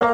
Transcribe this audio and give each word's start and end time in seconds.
DJ 0.00 0.06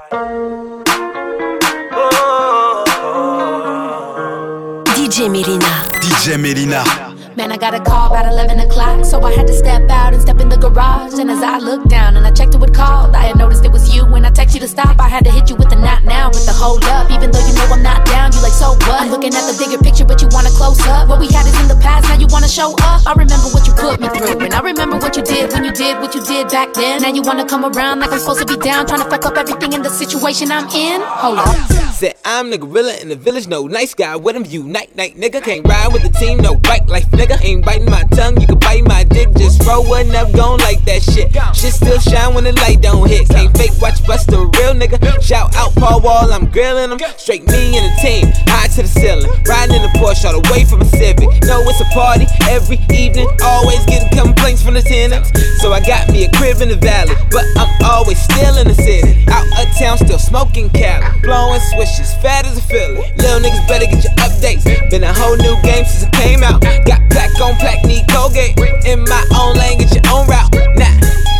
Melyna. 5.31 5.87
DJ 6.01 6.37
Melyna. 6.37 7.06
Man, 7.37 7.53
I 7.53 7.59
got 7.59 7.75
a 7.75 7.81
call 7.81 8.09
about 8.09 8.25
11 8.33 8.61
o'clock, 8.61 9.05
so 9.05 9.21
I 9.21 9.31
had 9.31 9.47
to 9.47 9.53
step 9.53 9.91
out 9.91 10.15
and 10.15 10.23
step 10.23 10.41
in 10.41 10.49
the 10.49 10.57
garage. 10.57 11.21
And 11.21 11.31
as 11.31 11.43
I 11.43 11.59
looked 11.59 11.91
down 11.91 12.17
and 12.17 12.27
I 12.27 12.31
checked 12.31 12.55
who 12.55 12.61
had 12.61 12.73
called, 12.73 13.15
I 13.15 13.29
had 13.29 13.37
noticed 13.37 13.63
it 13.63 13.71
was 13.71 13.95
you. 13.95 14.07
When 14.07 14.25
I 14.25 14.31
text 14.31 14.55
you 14.55 14.61
to 14.61 14.69
stop, 14.69 14.99
I 14.99 15.07
had 15.07 15.23
to 15.25 15.31
hit 15.31 15.51
you 15.51 15.57
with 15.57 15.69
the 15.69 15.77
not 15.77 16.05
now, 16.05 16.29
with 16.29 16.47
the 16.47 16.57
hold 16.57 16.83
up. 16.85 17.11
Even 17.11 17.31
though 17.31 17.45
you 17.45 17.53
know 17.53 17.69
I'm 17.69 17.83
not 17.83 18.07
down, 18.07 18.33
you 18.33 18.41
like, 18.41 18.57
so 18.57 18.73
what? 18.89 19.03
I'm 19.05 19.11
looking 19.11 19.35
at 19.37 19.45
the 19.45 19.57
bigger 19.61 19.77
picture, 19.77 20.07
but 20.07 20.23
you 20.23 20.29
wanna 20.33 20.49
close 20.49 20.81
up. 20.89 21.11
What 21.11 21.21
we 21.21 21.29
had 21.29 21.45
is 21.45 21.53
in 21.61 21.69
the 21.69 21.77
past, 21.77 22.09
now 22.09 22.17
you 22.17 22.27
wanna 22.31 22.49
show 22.49 22.73
up. 22.81 23.05
I 23.05 23.13
remember 23.13 23.53
what 23.53 23.69
you 23.69 23.75
put 23.77 24.01
me 24.01 24.09
through, 24.17 24.41
and 24.41 24.55
I 24.55 24.61
remember 24.61 24.97
what 24.97 25.15
you 25.15 25.23
did 25.23 25.53
when 25.53 25.63
you 25.63 25.73
did 25.73 26.01
what 26.01 26.15
you 26.15 26.25
did 26.25 26.49
back 26.49 26.73
then. 26.73 27.03
Now 27.03 27.13
you 27.13 27.21
wanna 27.21 27.45
come 27.45 27.67
around 27.69 28.01
like 28.01 28.13
I'm 28.13 28.19
supposed 28.19 28.41
to 28.41 28.49
be 28.49 28.57
down, 28.57 28.87
trying 28.87 29.05
to 29.05 29.11
fuck 29.13 29.27
up 29.27 29.37
everything 29.37 29.75
in 29.75 29.83
the 29.83 29.91
situation 29.91 30.51
I'm 30.51 30.73
in. 30.73 31.05
Hold 31.05 31.45
on. 31.45 31.53
Said 31.97 32.15
I'm 32.25 32.51
the 32.51 32.59
gorilla 32.59 32.97
in 33.01 33.09
the 33.09 33.17
village, 33.17 33.47
no 33.47 33.67
nice 33.67 33.93
guy 33.95 34.17
with 34.17 34.37
him. 34.37 34.45
You 34.45 34.63
night 34.65 34.97
night 34.97 35.17
nigga 35.17 35.43
can't 35.43 35.67
ride 35.67 35.93
with 35.93 36.03
the 36.03 36.11
team, 36.11 36.39
no 36.39 36.55
bike 36.55 36.87
life 36.89 37.11
nigga. 37.13 37.26
Ain't 37.43 37.65
biting 37.65 37.91
my 37.91 38.05
tongue, 38.15 38.41
you 38.41 38.47
can 38.47 38.59
bite 38.59 38.85
my 38.85 39.05
dick. 39.05 39.29
Just 39.37 39.63
one 39.67 40.15
up, 40.15 40.33
gon' 40.33 40.59
like 40.59 40.85
that 40.85 41.03
shit. 41.03 41.35
Shit 41.55 41.75
still 41.75 41.99
shine 41.99 42.35
when 42.35 42.45
the 42.45 42.53
light 42.63 42.81
don't 42.81 43.09
hit. 43.09 43.29
Can't 43.29 43.57
fake 43.57 43.75
watch 43.81 44.05
bust 44.07 44.31
a 44.33 44.39
real 44.39 44.75
nigga. 44.75 44.99
Shout 45.21 45.55
out 45.57 45.75
Paul 45.75 46.01
Wall, 46.01 46.33
I'm 46.33 46.47
grilling 46.47 46.91
him. 46.91 46.99
Straight 47.17 47.47
me 47.47 47.77
and 47.77 47.87
the 47.87 47.95
team, 48.01 48.33
high 48.47 48.69
to 48.75 48.83
the 48.83 48.89
ceiling. 48.89 49.31
Riding 49.47 49.77
in 49.77 49.83
the 49.83 49.93
Porsche 49.99 50.25
all 50.27 50.41
the 50.41 50.45
way 50.53 50.65
from 50.65 50.83
a 50.83 50.85
Civic. 50.87 51.29
Know 51.45 51.63
it's 51.67 51.81
a 51.81 51.89
party 51.93 52.27
every 52.49 52.79
evening. 52.95 53.29
Always 53.43 53.85
getting 53.87 54.11
complaints 54.17 54.63
from 54.63 54.75
the 54.75 54.83
tenants. 54.83 55.31
So 55.61 55.73
I 55.73 55.81
got 55.81 56.09
me 56.11 56.25
a 56.25 56.31
crib 56.33 56.63
in 56.63 56.69
the 56.69 56.77
valley, 56.77 57.15
but 57.31 57.45
I'm 57.57 57.71
always 57.85 58.19
still 58.23 58.57
in 58.59 58.69
the 58.69 58.75
city. 58.75 59.27
Out 59.29 59.47
of 59.59 59.67
town, 59.79 59.99
still 59.99 60.19
smoking 60.19 60.71
Cali, 60.71 61.05
blowing 61.21 61.61
swishes, 61.75 62.15
fat 62.23 62.47
as 62.47 62.59
a 62.59 62.63
Philly. 62.63 63.03
Little 63.19 63.41
niggas 63.43 63.67
better 63.67 63.87
get 63.87 64.05
your 64.05 64.15
updates. 64.23 64.65
Been 64.91 65.03
a 65.03 65.13
whole 65.13 65.37
new 65.37 65.57
game 65.63 65.85
since 65.85 66.05
it 66.07 66.13
came 66.13 66.43
out. 66.43 66.63
Got 66.87 67.03
plaque 67.17 67.41
on 67.41 67.57
plaque, 67.57 67.85
need 67.87 68.07
Colgate. 68.09 68.59
In 68.85 69.01
my 69.05 69.25
own 69.41 69.57
lane, 69.57 69.79
get 69.79 69.95
your 69.95 70.05
own 70.13 70.27
route. 70.27 70.53
Nah, 70.77 70.93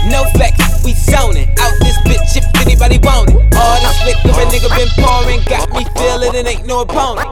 no 0.09 0.25
flex, 0.33 0.57
we 0.85 0.93
zoning. 0.93 1.49
Out 1.61 1.75
this 1.81 1.99
bitch 2.09 2.37
if 2.37 2.45
anybody 2.63 2.99
want 2.99 3.31
it. 3.31 3.46
All 3.77 3.83
this 3.85 4.01
liquor 4.09 4.33
a 4.33 4.45
nigga 4.49 4.73
been 4.73 4.89
pouring, 5.05 5.41
got 5.45 5.69
me 5.77 5.85
feeling 6.01 6.33
it 6.33 6.49
ain't 6.49 6.65
no 6.65 6.81
opponent. 6.81 7.29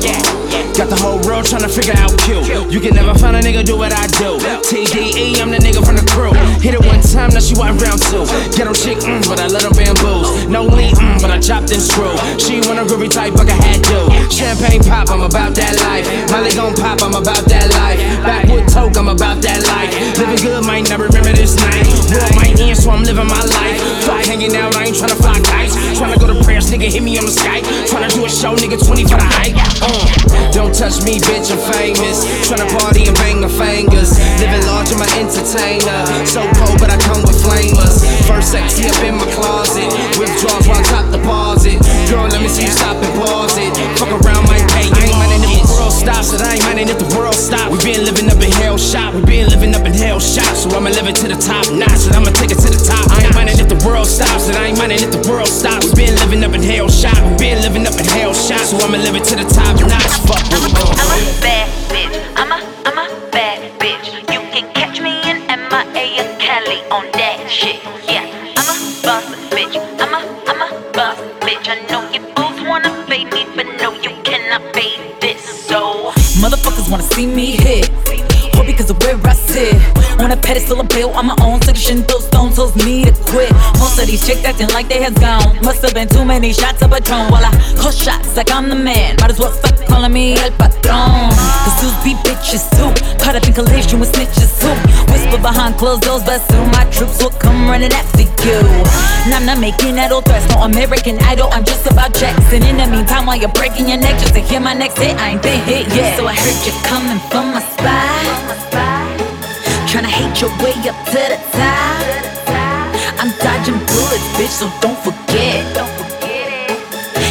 Yeah, 0.00 0.16
yeah. 0.48 0.64
Got 0.72 0.88
the 0.88 0.96
whole 0.96 1.20
world 1.28 1.44
trying 1.44 1.60
to 1.60 1.68
figure 1.68 1.92
out 2.00 2.16
Q. 2.24 2.40
You 2.72 2.80
can 2.80 2.96
never 2.96 3.12
find 3.12 3.36
a 3.36 3.42
nigga 3.44 3.60
do 3.60 3.76
what 3.76 3.92
I 3.92 4.08
do. 4.16 4.40
TDE, 4.64 5.36
I'm 5.36 5.52
the 5.52 5.60
nigga 5.60 5.84
from 5.84 6.00
the 6.00 6.06
crew. 6.08 6.32
Hit 6.64 6.72
it 6.72 6.80
one 6.80 7.04
time, 7.04 7.36
now 7.36 7.44
she 7.44 7.52
want 7.52 7.76
round 7.76 8.00
two. 8.08 8.24
Ghetto 8.56 8.72
chick, 8.72 9.04
mm, 9.04 9.20
but 9.28 9.36
I 9.36 9.52
let 9.52 9.68
her 9.68 9.74
bamboos. 9.76 10.48
No 10.48 10.64
lean, 10.64 10.96
mm, 10.96 11.20
but 11.20 11.28
I 11.28 11.36
chopped 11.36 11.68
and 11.76 11.82
screw. 11.82 12.16
She 12.40 12.64
want 12.64 12.80
a 12.80 12.88
groovy 12.88 13.12
type, 13.12 13.36
like 13.36 13.52
I 13.52 13.58
had 13.60 13.84
to. 13.92 14.08
Champagne 14.32 14.80
pop, 14.80 15.12
I'm 15.12 15.20
about 15.20 15.52
that 15.60 15.76
life. 15.84 16.08
Molly 16.32 16.56
gon' 16.56 16.72
pop, 16.72 17.04
I'm 17.04 17.12
about 17.12 17.44
that 17.52 17.68
life. 17.76 18.00
Backwood 18.24 18.64
toke, 18.72 18.96
I'm 18.96 19.12
about 19.12 19.44
that 19.44 19.60
life. 19.68 19.92
Living 20.16 20.40
good, 20.40 20.64
might 20.64 20.88
not 20.88 21.04
remember 21.04 21.36
this 21.36 21.52
night. 21.60 21.84
World 22.08 22.32
might 22.32 22.56
end, 22.56 22.80
so 22.80 22.96
I'm 22.96 23.04
living 23.04 23.28
my 23.28 23.44
life. 23.44 23.76
Fuck 24.08 24.24
hanging 24.24 24.56
out, 24.56 24.72
I 24.72 24.88
ain't 24.88 24.96
tryna 24.96 25.20
fly 25.20 25.36
kites. 25.50 25.74
Tryna 25.98 26.18
go 26.18 26.26
to 26.30 26.38
prayers, 26.44 26.70
nigga, 26.70 26.86
hit 26.90 27.02
me 27.02 27.18
on 27.18 27.26
the 27.26 27.34
Skype. 27.34 27.66
Tryna 27.90 28.14
do 28.14 28.24
a 28.24 28.30
show, 28.30 28.54
nigga, 28.54 28.78
20 28.78 29.04
for 29.04 29.18
the 29.18 29.28
hype. 29.36 29.58
Uh, 29.82 30.52
don't 30.52 30.74
touch 30.74 31.02
me, 31.02 31.18
bitch, 31.18 31.50
I'm 31.50 31.60
famous. 31.74 32.24
Tryna 32.46 32.70
So 58.70 58.78
I'ma 58.78 58.98
live 58.98 59.16
it 59.16 59.24
to 59.24 59.34
the 59.34 59.42
top 59.42 59.74
notch. 59.82 60.14
Fuck 60.30 60.46
with 60.46 60.62
me. 60.62 60.70
I'm 60.78 60.78
a, 60.78 60.86
uh. 60.86 61.02
I'm 61.02 61.26
a 61.26 61.40
bad 61.42 61.66
bitch. 61.90 62.14
I'm 62.38 62.52
a, 62.52 62.58
I'm 62.86 62.98
a 63.02 63.30
bad 63.32 63.80
bitch. 63.80 64.14
You 64.30 64.40
can 64.54 64.72
catch 64.74 65.00
me 65.00 65.10
in 65.28 65.42
MIA 65.50 66.22
or 66.22 66.38
Cali 66.38 66.78
on 66.94 67.10
that 67.18 67.50
shit. 67.50 67.82
Yeah, 68.06 68.30
I'm 68.54 68.70
a 68.70 68.76
boss 69.02 69.26
bitch. 69.50 69.74
I'm 69.98 70.14
a, 70.14 70.20
I'm 70.46 70.62
a 70.62 70.92
boss 70.92 71.18
bitch. 71.42 71.66
I 71.66 71.82
know 71.90 72.08
you 72.14 72.20
both 72.36 72.64
wanna 72.68 72.94
fade 73.08 73.32
me, 73.32 73.44
but 73.56 73.66
no, 73.82 73.90
you 73.90 74.14
cannot 74.22 74.62
fade 74.72 75.20
this. 75.20 75.42
So. 75.66 76.12
Motherfuckers 76.38 76.88
wanna 76.88 77.02
see 77.02 77.26
me 77.26 77.56
hit. 77.56 77.90
Or 78.56 78.62
because 78.62 78.88
of 78.88 79.02
where 79.02 79.18
I 79.26 79.32
sit. 79.32 79.74
On 80.20 80.30
a 80.30 80.36
pedestal, 80.36 80.80
I 80.80 80.84
built 80.84 81.16
on 81.16 81.26
my 81.26 81.36
own 81.42 81.60
section. 81.62 82.02
Those 82.02 82.26
stones 82.28 82.54
tells 82.54 82.76
me 82.76 83.02
to 83.06 83.12
quit. 83.24 83.50
Of 84.00 84.06
these 84.06 84.26
chicks 84.26 84.42
acting 84.48 84.72
like 84.72 84.88
they 84.88 85.02
has 85.02 85.12
gone. 85.12 85.60
Must 85.60 85.84
have 85.84 85.92
been 85.92 86.08
too 86.08 86.24
many 86.24 86.54
shots 86.54 86.80
of 86.80 86.88
Patron. 86.88 87.28
While 87.28 87.44
I 87.44 87.52
call 87.76 87.92
shots 87.92 88.34
like 88.34 88.50
I'm 88.50 88.70
the 88.70 88.74
man. 88.74 89.16
Might 89.20 89.28
as 89.28 89.38
well 89.38 89.52
stop 89.52 89.76
calling 89.84 90.10
me 90.10 90.40
El 90.40 90.48
Patron. 90.56 91.28
Cause 91.28 91.76
dudes 91.84 92.00
be 92.00 92.16
bitches 92.24 92.64
too. 92.72 92.88
Caught 93.20 93.36
up 93.36 93.44
in 93.44 93.52
collision 93.52 94.00
with 94.00 94.08
snitches 94.12 94.56
too. 94.56 94.72
Whisper 95.12 95.36
behind 95.42 95.76
closed 95.76 96.00
doors, 96.08 96.24
but 96.24 96.40
soon 96.48 96.70
my 96.72 96.88
troops 96.88 97.20
will 97.20 97.36
come 97.44 97.68
running 97.68 97.92
after 97.92 98.24
you. 98.24 98.64
And 99.28 99.36
I'm 99.36 99.44
not 99.44 99.60
making 99.60 99.98
idle 99.98 100.22
threats, 100.22 100.48
no 100.48 100.64
American 100.64 101.18
idol. 101.28 101.52
I'm 101.52 101.64
just 101.64 101.84
about. 101.84 102.16
And 102.22 102.64
in 102.64 102.78
the 102.80 102.86
meantime, 102.88 103.26
while 103.26 103.36
you're 103.36 103.52
breaking 103.52 103.86
your 103.86 103.98
neck 103.98 104.16
just 104.18 104.32
to 104.32 104.40
hear 104.40 104.60
my 104.60 104.72
next 104.72 104.96
hit, 104.96 105.12
I 105.20 105.36
ain't 105.36 105.42
been 105.42 105.60
hit 105.68 105.92
yet. 105.92 106.16
So 106.16 106.24
I 106.26 106.32
heard 106.32 106.60
you 106.64 106.72
coming 106.88 107.20
from 107.28 107.52
my 107.52 107.60
spot. 107.60 108.48
Tryna 109.92 110.08
hate 110.08 110.40
your 110.40 110.48
way 110.64 110.72
up 110.88 110.96
to 111.12 111.20
the 111.20 111.38
top. 111.52 112.29
I'm 113.20 113.28
dodging 113.36 113.76
bullets, 113.84 114.24
bitch, 114.40 114.48
so 114.48 114.72
don't 114.80 114.96
forget. 115.04 115.60
Don't 115.76 115.92
forget 116.00 116.72
it. 116.72 116.80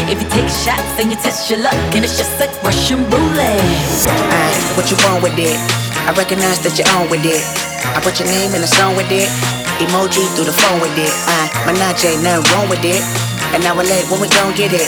If 0.05 0.21
you 0.21 0.29
take 0.29 0.45
shots, 0.45 0.85
then 0.93 1.09
you 1.09 1.17
test 1.17 1.49
your 1.49 1.65
luck, 1.65 1.73
and 1.97 2.05
it's 2.05 2.13
just 2.13 2.39
like 2.39 2.53
Russian 2.61 3.09
roulette. 3.09 3.57
Uh, 4.05 4.53
what 4.77 4.85
you 4.93 4.97
want 5.01 5.23
with 5.25 5.33
it? 5.41 5.57
I 6.05 6.13
recognize 6.13 6.61
that 6.61 6.77
you're 6.77 6.85
on 6.93 7.09
with 7.09 7.25
it. 7.25 7.41
I 7.97 8.05
put 8.05 8.21
your 8.21 8.29
name 8.29 8.53
in 8.53 8.61
a 8.61 8.69
song 8.69 8.93
with 9.01 9.09
it. 9.09 9.33
Emoji 9.81 10.21
through 10.37 10.45
the 10.45 10.53
phone 10.53 10.77
with 10.77 10.93
it. 10.93 11.09
Uh, 11.25 11.49
Menage, 11.65 12.05
ain't 12.05 12.21
nothing 12.21 12.45
wrong 12.53 12.69
with 12.69 12.85
it. 12.85 13.01
And 13.57 13.65
now 13.65 13.73
we're 13.73 13.89
late 13.89 14.05
when 14.13 14.21
we 14.21 14.29
gon' 14.29 14.53
get 14.53 14.69
it. 14.69 14.85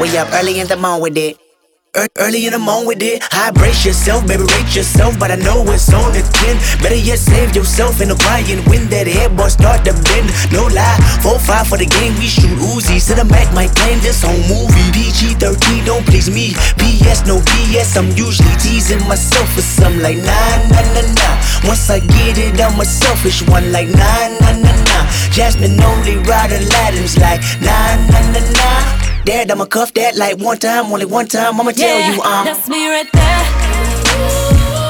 We 0.00 0.16
up 0.16 0.32
early 0.32 0.60
in 0.60 0.66
the 0.66 0.80
morning 0.80 1.02
with 1.02 1.18
it. 1.18 1.47
Ear- 1.96 2.06
Early 2.18 2.44
in 2.46 2.52
the 2.52 2.58
morning 2.58 2.86
with 2.86 3.02
it, 3.02 3.22
high 3.32 3.50
brace 3.50 3.84
yourself, 3.84 4.26
baby 4.26 4.44
rate 4.44 4.76
yourself, 4.76 5.18
but 5.18 5.30
I 5.32 5.36
know 5.40 5.64
it's 5.72 5.88
on 5.92 6.12
the 6.12 6.20
10. 6.20 6.84
Better 6.84 6.94
yet, 7.00 7.18
save 7.18 7.56
yourself 7.56 8.00
in 8.00 8.08
the 8.12 8.16
crying 8.20 8.60
when 8.68 8.86
that 8.92 9.06
headboard 9.08 9.50
start 9.50 9.84
to 9.88 9.96
bend. 10.04 10.28
No 10.52 10.68
lie, 10.68 10.98
4-5 11.24 11.66
for 11.66 11.78
the 11.80 11.88
game, 11.88 12.12
we 12.20 12.28
shoot 12.28 12.52
Uzis 12.60 13.08
to 13.08 13.14
the 13.16 13.24
Mac, 13.24 13.48
might 13.56 13.72
plan 13.74 13.98
this 14.04 14.20
whole 14.22 14.36
movie. 14.46 14.88
PG 14.92 15.40
13 15.40 15.84
don't 15.88 16.04
please 16.04 16.28
me, 16.28 16.52
PS 16.76 17.24
no 17.24 17.40
BS, 17.40 17.96
I'm 17.96 18.12
usually 18.12 18.52
teasing 18.60 19.00
myself 19.08 19.48
for 19.56 19.64
some 19.64 19.98
like 20.04 20.20
nah, 20.20 20.54
nah, 20.68 20.84
nah, 20.92 21.08
nah. 21.08 21.34
Once 21.64 21.88
I 21.88 22.04
get 22.04 22.36
it, 22.36 22.60
I'm 22.60 22.78
a 22.78 22.84
selfish 22.84 23.40
one 23.48 23.72
like 23.72 23.88
nah, 23.88 24.28
nah, 24.44 24.52
nah, 24.60 24.76
nah. 24.92 25.04
Jasmine 25.32 25.80
only 25.80 26.20
ride 26.28 26.52
Aladdin's 26.52 27.16
like 27.16 27.40
nah, 27.64 27.96
nah, 28.12 28.22
nah, 28.36 28.44
nah. 28.44 29.07
Dad, 29.28 29.50
I'ma 29.50 29.66
cuff 29.66 29.92
that 29.92 30.16
like 30.16 30.40
one 30.40 30.56
time, 30.56 30.88
only 30.88 31.04
one 31.04 31.28
time. 31.28 31.60
I'ma 31.60 31.76
tell 31.76 32.00
you, 32.00 32.16
I'm. 32.24 32.32
um. 32.32 32.44
that's 32.48 32.64
me 32.64 32.88
right 32.88 33.04
there. 33.12 33.44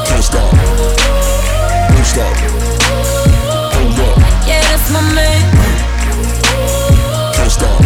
Can't 0.07 0.23
stop. 0.23 0.47
Won't 1.91 2.07
stop. 2.07 2.31
Hold 3.75 3.99
up. 3.99 4.15
Yeah, 4.47 4.63
that's 4.71 4.95
my 4.95 5.03
man. 5.11 5.43
Can't 7.35 7.51
stop. 7.51 7.83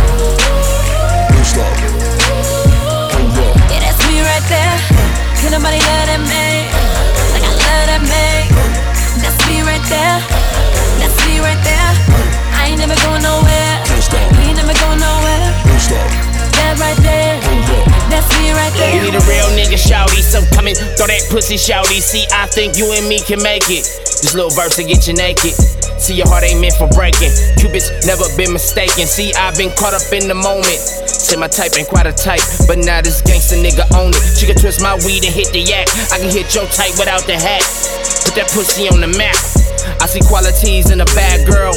Won't 1.33 1.49
stop. 1.49 1.72
Hold 2.21 3.33
up. 3.33 3.57
Yeah, 3.72 3.89
that's 3.89 4.01
me 4.05 4.21
right 4.21 4.45
there. 4.53 4.77
Can 5.41 5.57
nobody 5.57 5.81
love 5.81 6.05
that 6.05 6.21
man? 6.21 6.69
Like 7.33 7.48
I 7.48 7.53
love 7.65 7.84
that 7.97 8.05
man. 8.05 8.45
That's 9.25 9.41
me 9.48 9.65
right 9.65 9.84
there. 9.89 10.21
That's 11.01 11.16
me 11.25 11.41
right 11.41 11.57
there. 11.65 11.91
I 12.60 12.69
ain't 12.69 12.77
never 12.77 12.93
going 13.09 13.25
nowhere. 13.25 13.72
Can't 13.89 14.05
stop. 14.05 14.21
He 14.37 14.53
ain't 14.53 14.60
never 14.60 14.77
going 14.84 15.01
nowhere. 15.01 15.48
Won't 15.65 15.81
stop. 15.81 16.32
Right 16.72 16.97
there. 17.04 17.36
That's 18.09 18.24
me 18.41 18.48
right 18.57 18.72
You 18.97 19.04
need 19.04 19.13
a 19.13 19.21
real 19.28 19.45
nigga 19.53 19.77
shouty, 19.77 20.24
so 20.24 20.41
come 20.57 20.72
and 20.72 20.77
throw 20.97 21.04
that 21.04 21.21
pussy 21.28 21.60
shouty. 21.60 22.01
See, 22.01 22.24
I 22.33 22.48
think 22.48 22.80
you 22.80 22.89
and 22.97 23.04
me 23.13 23.21
can 23.21 23.45
make 23.45 23.69
it. 23.69 23.84
This 24.24 24.33
little 24.33 24.48
verse 24.57 24.80
to 24.80 24.84
get 24.84 25.04
you 25.04 25.13
naked. 25.13 25.53
See, 26.01 26.16
your 26.16 26.24
heart 26.33 26.48
ain't 26.48 26.65
meant 26.65 26.72
for 26.80 26.89
breaking. 26.97 27.28
Cupid's 27.60 27.92
never 28.09 28.24
been 28.41 28.57
mistaken. 28.57 29.04
See, 29.04 29.36
I've 29.36 29.53
been 29.60 29.69
caught 29.77 29.92
up 29.92 30.09
in 30.16 30.33
the 30.33 30.34
moment. 30.34 30.80
Say 31.13 31.36
my 31.36 31.45
type 31.45 31.77
ain't 31.77 31.92
quite 31.92 32.09
a 32.09 32.16
type, 32.16 32.41
but 32.65 32.80
now 32.80 33.04
this 33.04 33.21
gangsta 33.21 33.60
nigga 33.60 33.84
own 33.92 34.16
it. 34.16 34.24
She 34.33 34.48
can 34.48 34.57
twist 34.57 34.80
my 34.80 34.97
weed 35.04 35.28
and 35.28 35.34
hit 35.34 35.53
the 35.53 35.60
yak. 35.60 35.92
I 36.09 36.24
can 36.24 36.33
hit 36.33 36.57
your 36.57 36.65
type 36.72 36.97
without 36.97 37.28
the 37.28 37.36
hat. 37.36 37.60
Put 38.24 38.33
that 38.41 38.48
pussy 38.48 38.89
on 38.89 39.04
the 39.04 39.13
map. 39.13 39.36
I 40.01 40.09
see 40.09 40.24
qualities 40.24 40.89
in 40.89 41.04
a 41.04 41.09
bad 41.13 41.45
girl. 41.45 41.77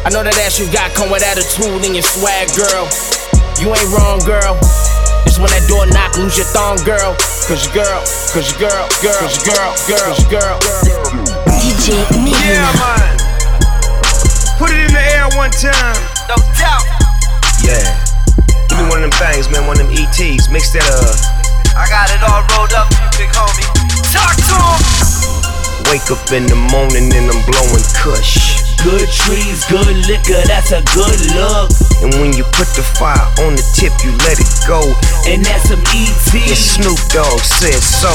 I 0.00 0.08
know 0.08 0.24
that 0.24 0.32
ass 0.40 0.56
you 0.56 0.64
got 0.72 0.96
come 0.96 1.12
with 1.12 1.20
attitude 1.20 1.84
and 1.84 1.92
your 1.92 2.08
swag, 2.08 2.48
girl. 2.56 2.88
You 3.64 3.72
ain't 3.72 3.96
wrong, 3.96 4.20
girl. 4.28 4.60
It's 5.24 5.40
when 5.40 5.48
that 5.48 5.64
door 5.72 5.88
knock, 5.88 6.20
lose 6.20 6.36
your 6.36 6.44
thong, 6.52 6.76
girl. 6.84 7.16
Cause 7.48 7.64
your 7.64 7.72
girl, 7.80 8.04
cause 8.36 8.44
your 8.52 8.68
girl, 8.68 8.84
girl, 9.00 9.16
cause 9.24 9.40
your 9.40 9.56
girl, 9.56 9.72
girl, 9.88 10.04
cause 10.04 10.20
your 10.20 10.32
girl. 10.36 10.56
DJ 11.64 11.96
Yeah, 11.96 12.20
Melyna. 12.20 12.68
man. 12.76 13.16
Put 14.60 14.68
it 14.68 14.84
in 14.84 14.92
the 14.92 15.00
air 15.00 15.24
one 15.40 15.48
time. 15.48 15.96
No 16.28 16.36
doubt. 16.60 16.84
Yeah. 17.64 17.88
Give 18.68 18.84
me 18.84 18.92
one 18.92 19.00
of 19.00 19.08
them 19.08 19.16
things, 19.16 19.48
man. 19.48 19.64
One 19.64 19.80
of 19.80 19.88
them 19.88 19.96
ETs. 19.96 20.52
Mix 20.52 20.68
that 20.76 20.84
up. 20.84 21.16
I 21.72 21.88
got 21.88 22.12
it 22.12 22.20
all 22.20 22.44
rolled 22.52 22.76
up, 22.76 22.92
big 23.16 23.32
homie. 23.32 23.64
Talk 24.12 24.36
to 24.44 24.56
him. 24.60 25.88
Wake 25.88 26.04
up 26.12 26.20
in 26.36 26.44
the 26.52 26.58
morning 26.68 27.08
and 27.16 27.32
I'm 27.32 27.40
blowing 27.48 27.84
kush. 27.96 28.53
Good 28.82 29.08
trees, 29.08 29.64
good 29.70 29.88
liquor, 30.08 30.42
that's 30.46 30.72
a 30.72 30.82
good 30.92 31.16
look. 31.32 31.70
And 32.04 32.12
when 32.20 32.32
you 32.36 32.44
put 32.52 32.68
the 32.76 32.84
fire 32.84 33.16
on 33.46 33.56
the 33.56 33.64
tip, 33.72 33.92
you 34.04 34.12
let 34.28 34.36
it 34.36 34.50
go. 34.68 34.84
And 35.24 35.40
that's 35.44 35.68
some 35.72 35.80
E 35.96 36.04
And 36.36 36.52
ET. 36.52 36.58
Snoop 36.58 37.00
Dogg 37.08 37.40
said 37.40 37.80
so. 37.80 38.12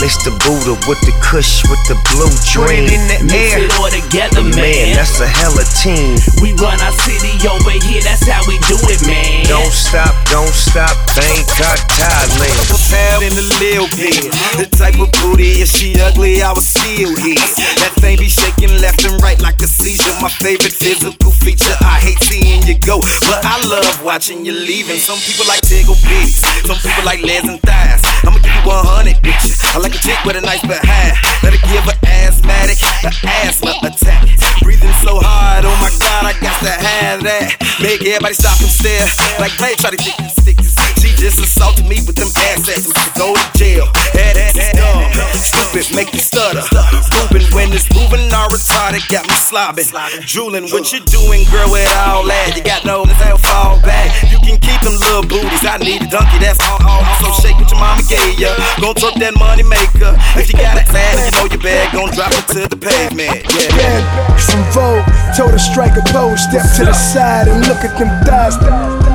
Mix 0.00 0.16
the 0.24 0.32
Buddha 0.46 0.78
with 0.88 0.96
the 1.04 1.12
Kush 1.20 1.60
with 1.68 1.82
the 1.90 1.98
blue 2.14 2.30
dream. 2.48 2.86
it 2.88 2.94
in 2.96 3.04
the 3.10 3.18
Mix 3.28 3.52
air. 3.52 3.66
it 3.66 3.72
all 3.76 3.90
together, 3.92 4.40
Man, 4.46 4.56
man. 4.56 4.96
that's 4.96 5.18
a 5.20 5.26
hella 5.28 5.66
team. 5.82 6.16
We 6.40 6.54
run 6.56 6.78
our 6.80 6.94
city 7.04 7.34
over 7.44 7.74
here, 7.84 8.00
that's 8.00 8.24
how 8.24 8.40
we 8.48 8.56
do 8.70 8.78
it, 8.88 9.02
man. 9.04 9.44
Don't 9.50 9.74
stop, 9.74 10.14
don't 10.32 10.54
stop, 10.54 10.94
Bangkok, 11.18 11.78
Thailand. 11.98 12.56
Pound 12.88 13.22
in 13.28 13.34
the 13.36 13.44
lil 13.60 13.84
bit. 13.98 14.32
The 14.56 14.66
type 14.72 14.96
of 15.02 15.10
booty, 15.20 15.60
if 15.60 15.68
she 15.68 15.98
ugly, 16.00 16.40
I 16.40 16.54
was 16.56 16.64
still 16.64 17.12
here. 17.20 17.36
That 17.84 17.92
thing 18.00 18.16
be 18.16 18.30
shaking 18.30 18.72
left 18.80 19.04
and 19.04 19.20
right 19.20 19.36
like 19.42 19.60
a 19.60 19.68
seizure. 19.88 20.20
My 20.20 20.28
favorite 20.28 20.76
physical 20.76 21.32
feature. 21.32 21.76
I 21.80 21.96
hate 22.04 22.20
seeing 22.20 22.62
you 22.68 22.76
go, 22.84 23.00
but 23.24 23.40
I 23.40 23.56
love 23.64 24.04
watching 24.04 24.44
you 24.44 24.52
leaving. 24.52 25.00
Some 25.00 25.18
people 25.24 25.46
like 25.48 25.62
tickle 25.62 25.96
bitties, 26.04 26.44
some 26.68 26.76
people 26.76 27.04
like 27.04 27.22
legs 27.22 27.48
and 27.48 27.60
thighs. 27.62 28.04
I'ma 28.24 28.36
give 28.44 28.52
you 28.52 28.64
100 28.68 29.16
bitches. 29.24 29.56
I 29.72 29.78
like 29.80 29.94
a 29.94 30.00
chick 30.04 30.20
with 30.26 30.36
a 30.36 30.44
nice 30.44 30.60
behind. 30.60 31.16
Better 31.40 31.60
give 31.72 31.84
her 31.88 31.96
asthmatic, 32.04 32.76
the 33.00 33.12
asthma 33.48 33.72
attack. 33.80 34.28
Breathing 34.60 34.92
so 35.00 35.16
hard, 35.22 35.64
oh 35.64 35.76
my 35.80 35.92
god, 36.04 36.28
I 36.28 36.32
got 36.36 36.58
to 36.60 36.74
have 36.74 37.22
that. 37.24 37.56
Make 37.80 38.02
everybody 38.02 38.34
stop 38.34 38.60
and 38.60 38.68
stare. 38.68 39.06
Like, 39.38 39.54
hey, 39.56 39.78
try 39.78 39.90
to 39.94 39.96
get 39.96 40.18
these 40.18 40.34
stickers. 40.34 40.74
She 40.98 41.14
just 41.14 41.38
assaulted 41.38 41.86
me 41.86 42.02
with 42.02 42.18
them 42.18 42.28
assets. 42.50 42.90
Go 43.14 43.32
to 43.32 43.44
jail. 43.54 43.86
Head 44.12 44.36
ass 44.36 44.58
dumb. 44.74 45.06
Stupid, 45.38 45.94
make 45.94 46.12
you 46.12 46.18
stutter. 46.18 46.66
Moving 47.14 47.46
when 47.54 47.70
it's 47.70 47.86
moving, 47.94 48.26
all 48.34 48.50
retarded. 48.50 49.06
Got 49.06 49.30
me 49.30 49.36
slobbing. 49.38 49.77
Drooling, 49.78 50.66
what 50.74 50.90
you 50.90 50.98
doing, 51.06 51.46
girl, 51.54 51.70
with 51.70 51.86
all 52.02 52.26
that? 52.26 52.50
You 52.58 52.64
got 52.64 52.82
no 52.82 53.04
hell 53.06 53.38
fall 53.38 53.78
back. 53.86 54.10
You 54.26 54.42
can 54.42 54.58
keep 54.58 54.82
them 54.82 54.98
little 54.98 55.22
booties. 55.22 55.62
I 55.62 55.78
need 55.78 56.02
a 56.02 56.10
donkey, 56.10 56.42
that's 56.42 56.58
all. 56.66 56.82
all. 56.82 57.06
So 57.22 57.30
shake 57.38 57.54
what 57.54 57.70
your 57.70 57.78
mama 57.78 58.02
gave 58.10 58.34
ya. 58.42 58.50
Gon' 58.82 58.98
twerk 58.98 59.14
that 59.22 59.38
money 59.38 59.62
maker. 59.62 60.18
If 60.34 60.50
you 60.50 60.58
got 60.58 60.74
a 60.74 60.84
bag, 60.90 61.14
you 61.22 61.30
know 61.38 61.46
your 61.46 61.62
bag 61.62 61.94
gon' 61.94 62.10
drop 62.10 62.34
it 62.34 62.50
to 62.58 62.66
the 62.66 62.74
pavement. 62.74 63.46
Yeah. 63.54 63.70
bad 63.78 64.02
from 64.42 64.66
Vogue. 64.74 65.06
Told 65.38 65.54
her 65.54 65.62
strike 65.62 65.94
a 65.94 66.02
pose, 66.10 66.42
step 66.42 66.66
to 66.82 66.90
the 66.90 66.96
side 66.96 67.46
and 67.46 67.62
look 67.70 67.86
at 67.86 67.94
them 67.94 68.10
thighs. 68.26 68.58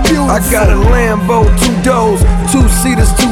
Beautiful. 0.08 0.32
I 0.32 0.40
got 0.48 0.72
a 0.72 0.80
Lambo, 0.80 1.44
two 1.60 1.76
doors, 1.84 2.24
two 2.48 2.64
seaters, 2.80 3.12
two 3.20 3.28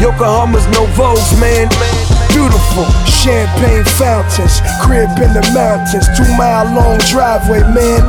Yokohamas, 0.00 0.64
no 0.72 0.86
Vogues, 0.96 1.38
man. 1.38 1.68
Beautiful 2.32 2.88
champagne 3.04 3.84
fountains, 3.84 4.60
crib 4.80 5.10
in 5.20 5.34
the 5.34 5.44
mountains, 5.52 6.08
two 6.16 6.24
mile 6.36 6.64
long 6.74 6.98
driveway, 7.10 7.60
man. 7.74 8.00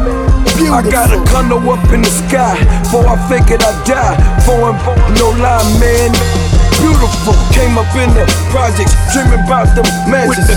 Beautiful. 0.56 0.74
I 0.74 0.82
got 0.90 1.12
a 1.12 1.20
condo 1.30 1.58
up 1.70 1.92
in 1.92 2.02
the 2.02 2.10
sky, 2.10 2.56
before 2.84 3.06
I 3.08 3.18
figured 3.28 3.62
I'd 3.62 3.86
die. 3.86 4.16
Foreign, 4.46 4.78
no 5.16 5.32
lie, 5.42 5.80
man. 5.80 6.41
Beautiful, 6.82 7.38
came 7.54 7.78
up 7.78 7.94
in 7.94 8.10
the 8.18 8.26
projects, 8.50 8.98
dreaming 9.14 9.46
about 9.46 9.70
them 9.78 9.86
mansions. 10.10 10.50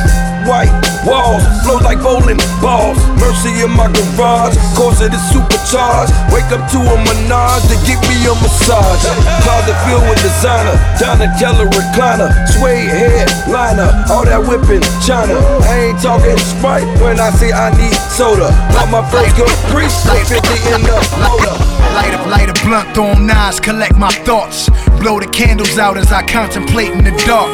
White 0.48 0.72
walls, 1.08 1.40
flow 1.64 1.80
like 1.80 2.00
bowling 2.04 2.36
balls. 2.60 3.00
Mercy 3.16 3.64
in 3.64 3.72
my 3.72 3.88
garage, 3.88 4.52
cause 4.76 5.00
it 5.00 5.12
is 5.12 5.24
supercharged. 5.32 6.12
Wake 6.32 6.48
up 6.52 6.64
to 6.68 6.80
a 6.84 6.96
menage 7.00 7.64
to 7.72 7.76
give 7.88 8.00
me 8.08 8.16
a 8.28 8.34
massage. 8.44 9.04
Closet 9.40 9.76
filled 9.88 10.04
with 10.04 10.20
designer, 10.20 10.76
Donatella 11.00 11.64
recliner, 11.72 12.28
suede 12.52 12.92
hair 12.92 13.24
liner, 13.48 13.88
all 14.12 14.24
that 14.24 14.40
whipping 14.44 14.84
China. 15.00 15.40
I 15.64 15.92
ain't 15.92 16.00
talking 16.00 16.36
Sprite 16.36 16.88
when 17.00 17.20
I 17.20 17.30
say 17.30 17.52
I 17.52 17.72
need 17.80 17.96
soda. 18.12 18.52
Bought 18.76 18.92
my 18.92 19.04
first 19.08 19.32
priest, 19.72 20.04
50 20.28 20.36
in 20.76 20.84
the 20.84 20.96
motor. 21.24 21.56
Light 21.96 22.12
up, 22.12 22.26
light 22.26 22.48
a 22.52 22.56
blunt, 22.66 22.92
throw 22.92 23.14
knives, 23.14 23.60
collect 23.60 23.96
my 23.96 24.12
thoughts. 24.28 24.68
Blow 25.00 25.20
the 25.20 25.26
candles 25.26 25.78
out 25.78 25.96
as 25.96 26.12
I 26.14 26.22
contemplate 26.22 26.92
in 26.92 27.02
the 27.02 27.10
dark. 27.26 27.50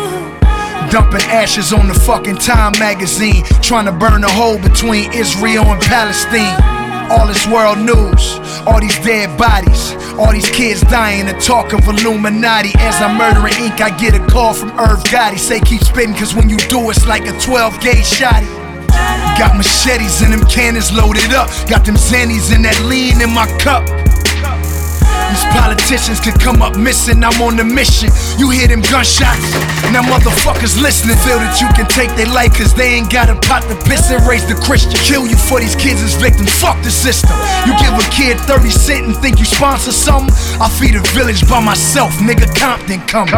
Dumping 0.93 1.23
ashes 1.33 1.73
on 1.73 1.89
the 1.89 1.95
fucking 1.95 2.37
Time 2.37 2.73
magazine. 2.79 3.43
Trying 3.62 3.87
to 3.87 3.93
burn 3.93 4.23
a 4.23 4.29
hole 4.29 4.59
between 4.59 5.11
Israel 5.15 5.65
and 5.65 5.81
Palestine. 5.81 6.61
All 7.11 7.27
this 7.27 7.47
world 7.49 7.79
news, 7.79 8.37
all 8.69 8.79
these 8.79 8.99
dead 9.01 9.37
bodies, 9.39 9.97
all 10.21 10.31
these 10.31 10.49
kids 10.51 10.83
dying 10.83 11.27
and 11.27 11.41
talk 11.41 11.73
of 11.73 11.89
Illuminati. 11.89 12.73
As 12.77 13.01
I'm 13.01 13.17
murdering 13.17 13.55
ink, 13.65 13.81
I 13.81 13.97
get 13.97 14.15
a 14.15 14.25
call 14.27 14.53
from 14.53 14.71
Irv 14.79 15.03
Gotti. 15.05 15.39
Say 15.39 15.61
keep 15.61 15.81
spitting, 15.81 16.15
cause 16.15 16.35
when 16.35 16.51
you 16.51 16.59
do, 16.69 16.91
it's 16.91 17.07
like 17.07 17.27
a 17.27 17.33
12 17.41 17.81
gauge 17.81 18.05
shotty. 18.05 18.47
Got 19.41 19.57
machetes 19.57 20.21
and 20.21 20.35
them 20.35 20.47
cannons 20.51 20.93
loaded 20.93 21.33
up. 21.33 21.49
Got 21.67 21.87
them 21.87 21.97
Xannies 21.97 22.55
and 22.55 22.62
that 22.67 22.79
lean 22.85 23.23
in 23.23 23.33
my 23.33 23.49
cup. 23.57 23.89
These 25.31 25.47
politicians 25.55 26.19
can 26.19 26.35
come 26.43 26.61
up 26.61 26.77
missing, 26.77 27.23
I'm 27.23 27.38
on 27.41 27.56
the 27.56 27.62
mission. 27.62 28.11
You 28.35 28.50
hear 28.50 28.67
them 28.67 28.82
gunshots, 28.82 29.47
now 29.94 30.03
motherfuckers 30.03 30.75
listening. 30.82 31.15
Feel 31.23 31.38
that 31.38 31.62
you 31.62 31.71
can 31.79 31.87
take 31.87 32.11
their 32.19 32.27
life, 32.27 32.59
cause 32.59 32.75
they 32.75 32.99
ain't 32.99 33.12
got 33.15 33.31
a 33.31 33.38
pot 33.47 33.62
to 33.71 33.79
piss 33.87 34.11
and 34.11 34.19
raise 34.27 34.43
the 34.47 34.59
Christian. 34.59 34.99
Kill 35.06 35.31
you 35.31 35.38
for 35.38 35.61
these 35.62 35.79
kids 35.79 36.03
as 36.03 36.19
victims, 36.19 36.50
fuck 36.59 36.82
the 36.82 36.91
system. 36.91 37.31
You 37.62 37.79
give 37.79 37.94
a 37.94 38.06
kid 38.11 38.43
30 38.50 38.71
cent 38.71 39.06
and 39.06 39.17
think 39.17 39.38
you 39.38 39.47
sponsor 39.47 39.93
something? 39.93 40.35
I 40.59 40.67
feed 40.67 40.99
a 40.99 41.03
village 41.15 41.47
by 41.49 41.62
myself, 41.62 42.11
nigga 42.19 42.50
Compton 42.59 42.99
come. 43.06 43.31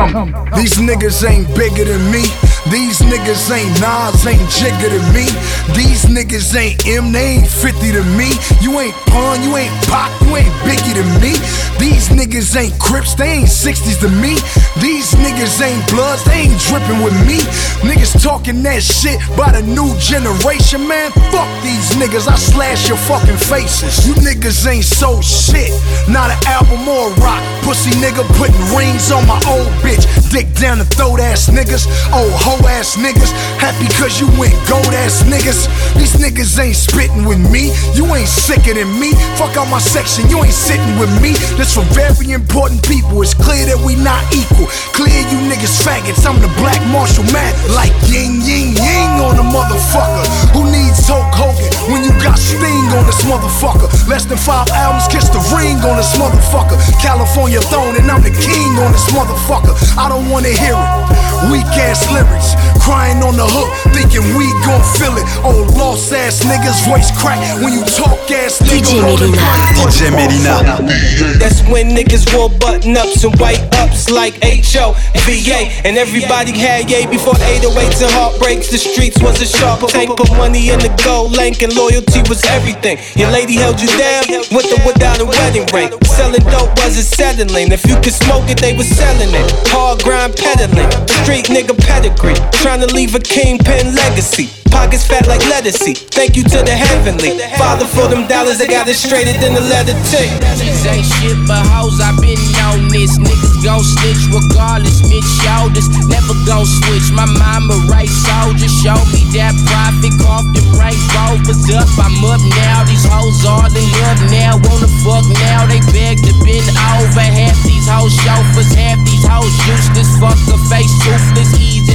These 0.56 0.80
niggas 0.80 1.20
ain't 1.28 1.48
bigger 1.54 1.84
than 1.84 2.10
me. 2.10 2.24
These 2.70 3.00
niggas 3.00 3.50
ain't 3.50 3.74
Nas, 3.80 4.24
ain't 4.26 4.40
Jigga 4.46 4.88
than 4.94 5.02
me. 5.12 5.26
These 5.74 6.06
niggas 6.06 6.54
ain't 6.54 6.86
M, 6.86 7.10
they 7.10 7.42
ain't 7.42 7.48
50 7.48 7.92
to 7.92 8.04
me. 8.14 8.30
You 8.60 8.78
ain't 8.78 8.94
Pun, 9.10 9.42
you 9.42 9.56
ain't 9.56 9.74
Pop, 9.90 10.10
you 10.22 10.36
ain't 10.36 10.54
Biggie 10.62 10.94
to 10.94 11.04
me. 11.18 11.34
These 11.82 12.10
niggas 12.14 12.54
ain't 12.54 12.78
Crips, 12.78 13.14
they 13.14 13.42
ain't 13.42 13.48
60s 13.48 13.98
to 14.00 14.08
me. 14.08 14.38
These 14.80 15.10
niggas 15.18 15.60
ain't 15.60 15.82
Bloods, 15.90 16.22
they 16.24 16.46
ain't 16.46 16.60
dripping 16.60 17.02
with 17.02 17.14
me. 17.26 17.42
Niggas 17.82 18.22
talking 18.22 18.62
that 18.62 18.82
shit 18.82 19.18
by 19.36 19.50
the 19.50 19.62
new 19.62 19.90
generation, 19.98 20.86
man. 20.86 21.10
Fuck 21.34 21.50
these 21.66 21.90
niggas, 21.98 22.28
I 22.28 22.36
slash 22.36 22.88
your 22.88 22.98
fucking 22.98 23.38
faces. 23.38 24.06
You 24.06 24.14
niggas 24.22 24.66
ain't 24.70 24.84
so 24.84 25.20
shit, 25.20 25.74
not 26.08 26.30
an 26.30 26.38
album 26.46 26.86
or 26.86 27.10
a 27.10 27.14
rock. 27.18 27.42
Pussy 27.66 27.90
nigga 27.98 28.22
putting 28.38 28.58
rings 28.70 29.10
on 29.10 29.26
my 29.26 29.42
old 29.50 29.66
bitch. 29.82 30.06
Dick 30.30 30.46
down 30.54 30.78
the 30.78 30.84
throat 30.84 31.20
ass 31.20 31.50
niggas, 31.50 31.86
oh, 32.14 32.30
old 32.46 32.51
hoe 32.52 32.68
ass 32.68 32.96
niggas. 32.96 33.32
Happy 33.56 33.88
cause 33.96 34.20
you 34.20 34.28
went 34.36 34.52
gold 34.68 34.92
ass 35.04 35.24
niggas. 35.24 35.68
These 35.96 36.20
niggas 36.20 36.52
ain't 36.58 36.76
spitting 36.76 37.24
with 37.24 37.40
me, 37.40 37.72
you 37.96 38.04
ain't 38.12 38.28
sicker 38.28 38.74
than 38.74 38.90
me. 39.00 39.12
Fuck 39.40 39.56
out 39.56 39.68
my 39.70 39.80
section, 39.80 40.28
you 40.28 40.42
ain't 40.44 40.52
sitting 40.52 40.98
with 41.00 41.12
me. 41.22 41.32
This 41.56 41.74
for 41.74 41.86
very 41.96 42.32
important 42.32 42.84
people, 42.84 43.22
it's 43.22 43.34
clear 43.34 43.64
that 43.66 43.80
we 43.80 43.96
not 43.96 44.20
equal. 44.34 44.68
Clear 44.92 45.16
you 45.32 45.38
niggas 45.48 45.80
faggots, 45.80 46.24
I'm 46.28 46.40
the 46.40 46.50
black 46.60 46.80
Marshall 46.92 47.24
man. 47.32 47.52
Like 47.72 47.94
yin 48.12 48.42
yin 48.44 48.76
yin 48.76 49.10
on 49.22 49.38
a 49.40 49.46
motherfucker. 49.46 50.26
Who 50.52 50.68
needs 50.68 51.06
Hulk 51.08 51.32
Hogan 51.32 51.72
when 51.88 52.04
you 52.04 52.12
got 52.20 52.36
Sting 52.36 52.88
on 52.98 53.06
this 53.06 53.22
motherfucker? 53.24 53.88
Less 54.08 54.26
than 54.26 54.38
five 54.38 54.68
albums, 54.74 55.08
kiss 55.08 55.28
the 55.30 55.40
ring 55.54 55.78
on 55.86 55.96
this 55.96 56.12
motherfucker. 56.18 56.76
California 57.00 57.60
throne 57.70 57.96
and 57.96 58.10
I'm 58.10 58.22
the 58.22 58.34
king 58.34 58.76
on 58.82 58.92
this 58.92 59.08
motherfucker. 59.14 59.72
I 59.96 60.08
don't 60.08 60.28
wanna 60.28 60.52
hear 60.52 60.74
it. 60.74 61.22
Weak 61.50 61.66
ass 61.78 62.06
lyrics, 62.14 62.41
crying 62.82 63.22
on 63.22 63.36
the 63.36 63.46
hook, 63.46 63.70
thinking 63.94 64.22
we 64.34 64.50
gon' 64.66 64.82
feel 64.98 65.14
it. 65.16 65.26
Oh, 65.46 65.62
lost 65.78 66.12
ass 66.12 66.42
niggas, 66.42 66.82
voice 66.88 67.10
crack 67.14 67.40
when 67.62 67.72
you 67.72 67.84
talk 67.94 68.18
ass 68.30 68.58
nigga. 68.60 68.82
DJ 68.82 69.02
Melyna. 69.02 69.38
DJ 69.78 70.10
Melyna. 70.10 71.38
That's 71.38 71.62
when 71.70 71.94
niggas 71.94 72.26
wore 72.34 72.50
button 72.58 72.96
ups 72.96 73.24
and 73.24 73.34
white 73.38 73.62
ups 73.78 74.10
like 74.10 74.42
H.O. 74.44 74.94
VA. 75.24 75.70
And 75.86 75.96
everybody 75.96 76.52
had 76.52 76.90
yay 76.90 77.06
before 77.06 77.34
808s 77.34 78.02
and 78.02 78.12
heartbreaks. 78.12 78.70
The 78.70 78.78
streets 78.78 79.22
was 79.22 79.40
a 79.40 79.46
sharp 79.46 79.86
tank. 79.88 80.16
Put 80.16 80.30
money 80.36 80.70
in 80.70 80.78
the 80.80 80.90
gold 81.04 81.32
link 81.32 81.62
and 81.62 81.74
loyalty 81.74 82.20
was 82.28 82.44
everything. 82.46 82.98
Your 83.14 83.30
lady 83.30 83.54
held 83.54 83.80
you 83.80 83.88
down 83.98 84.26
with 84.50 84.66
the 84.68 84.82
without 84.84 85.20
a 85.20 85.26
wedding 85.26 85.66
ring. 85.72 85.90
selling 86.04 86.44
dope 86.50 86.74
wasn't 86.78 87.06
settling. 87.06 87.72
If 87.72 87.86
you 87.86 87.96
could 88.02 88.14
smoke 88.14 88.48
it, 88.50 88.58
they 88.58 88.76
was 88.76 88.88
selling 88.88 89.30
it. 89.30 89.46
Hard 89.70 90.02
grind 90.02 90.34
peddling, 90.36 90.90
street 91.22 91.46
nigga 91.46 91.76
pedigree. 91.78 92.31
Trying 92.62 92.80
to 92.80 92.94
leave 92.94 93.14
a 93.14 93.20
kingpin 93.20 93.94
legacy. 93.94 94.50
Pockets 94.72 95.04
fat 95.04 95.28
like 95.28 95.44
lettucey. 95.52 95.92
Thank 96.16 96.32
you 96.32 96.42
to 96.48 96.64
the 96.64 96.72
heavenly 96.72 97.36
Father 97.60 97.84
for 97.84 98.08
them 98.08 98.24
dollars. 98.24 98.56
I 98.64 98.66
got 98.66 98.88
it 98.88 98.96
straighter 98.96 99.36
than 99.36 99.52
the 99.52 99.60
leather 99.60 99.92
tape. 100.08 100.32
These 100.56 100.88
ain't 100.88 101.04
shit 101.20 101.36
but 101.44 101.60
hoes. 101.68 102.00
I 102.00 102.16
been 102.16 102.40
on 102.72 102.88
this. 102.88 103.20
Niggas 103.20 103.60
gon' 103.60 103.84
snitch 103.84 104.32
regardless. 104.32 105.04
Bitch, 105.04 105.28
shoulders 105.44 105.92
never 106.08 106.32
gon' 106.48 106.64
switch. 106.64 107.12
My 107.12 107.28
mama 107.28 107.76
right 107.92 108.08
soldier. 108.08 108.72
Show 108.80 108.96
me 109.12 109.28
that 109.36 109.52
profit. 109.68 110.16
Off 110.24 110.48
the 110.56 110.64
right 110.80 110.96
rovers 111.12 111.68
up. 111.76 111.84
I'm 112.00 112.16
up 112.24 112.40
now. 112.56 112.88
These 112.88 113.04
hoes 113.04 113.44
all 113.44 113.68
in 113.68 113.88
love 114.00 114.24
now. 114.32 114.56
Wanna 114.56 114.88
fuck 115.04 115.28
now. 115.44 115.68
They 115.68 115.84
beg 115.92 116.16
to 116.24 116.32
bend 116.48 116.64
over. 116.96 117.20
Half 117.20 117.60
these 117.68 117.84
hoes 117.84 118.16
chauffeurs. 118.24 118.72
Half 118.72 119.04
these 119.04 119.20
hoes 119.28 119.52
useless. 119.68 120.16
Fuck 120.16 120.40
a 120.48 120.56
face 120.72 120.96
toothless. 121.04 121.52
Easy 121.60 121.91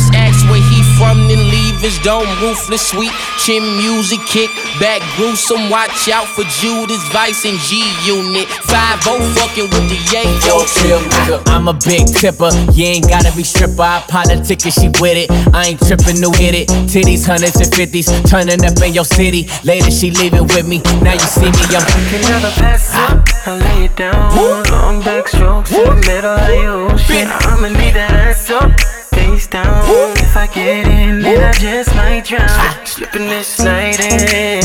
so 0.00 0.06
ruthless. 0.06 0.14
Ask 0.14 0.48
where 0.50 0.62
he 0.62 0.82
from, 0.98 1.28
then 1.28 1.50
leave 1.50 1.80
his 1.80 1.98
dome 2.00 2.28
ruthless. 2.40 2.88
Sweet 2.88 3.12
chin 3.38 3.62
music, 3.76 4.20
kick 4.26 4.50
back 4.80 5.02
gruesome. 5.16 5.70
Watch 5.70 6.08
out 6.08 6.26
for 6.26 6.44
Judas, 6.60 7.02
Vice, 7.12 7.44
and 7.44 7.58
G 7.58 7.82
Unit. 8.04 8.48
5 8.48 9.00
fucking 9.00 9.70
with 9.70 9.88
the 9.88 9.98
Yayo. 10.12 11.42
I'm 11.46 11.68
a 11.68 11.74
big 11.74 12.06
tipper, 12.06 12.50
you 12.72 12.84
ain't 12.84 13.08
gotta 13.08 13.34
be 13.36 13.42
stripper. 13.42 13.82
I 13.82 14.04
pop 14.08 14.26
a 14.26 14.36
ticket, 14.42 14.72
she 14.72 14.88
with 15.00 15.16
it. 15.16 15.30
I 15.54 15.68
ain't 15.68 15.80
tripping, 15.80 16.20
no 16.20 16.30
hit 16.30 16.54
it. 16.54 16.68
Titties, 16.88 17.26
hundreds 17.26 17.60
and 17.60 17.72
fifties, 17.74 18.08
turning 18.28 18.64
up 18.64 18.80
in 18.82 18.92
your 18.92 19.04
city. 19.04 19.48
Later 19.64 19.90
she 19.90 20.10
leaving 20.10 20.46
with 20.48 20.66
me. 20.66 20.82
Now 21.02 21.12
you 21.12 21.20
see 21.20 21.50
me, 21.50 21.64
I'm. 21.74 21.84
Can 22.10 22.20
never 22.22 22.50
pass 22.60 22.94
up. 22.94 23.24
I 23.46 23.58
lay 23.58 23.84
it 23.84 23.96
down. 23.96 24.34
Long 24.70 25.00
back 25.02 25.28
strokes 25.28 25.72
in 25.72 25.84
the 25.84 25.94
middle 26.06 26.30
of 26.30 26.48
your 26.48 26.90
ocean. 26.90 27.28
I'ma 27.28 27.68
need 27.68 27.94
that 27.94 28.10
ass 28.10 28.50
up 28.50 28.95
face 29.26 29.46
down. 29.46 29.84
If 30.18 30.36
I 30.36 30.46
get 30.46 30.86
in, 30.86 31.20
then 31.20 31.42
I 31.42 31.52
just 31.52 31.94
might 31.94 32.24
drown. 32.24 32.86
Slipping 32.86 33.28
this 33.28 33.48
sliding. 33.48 34.62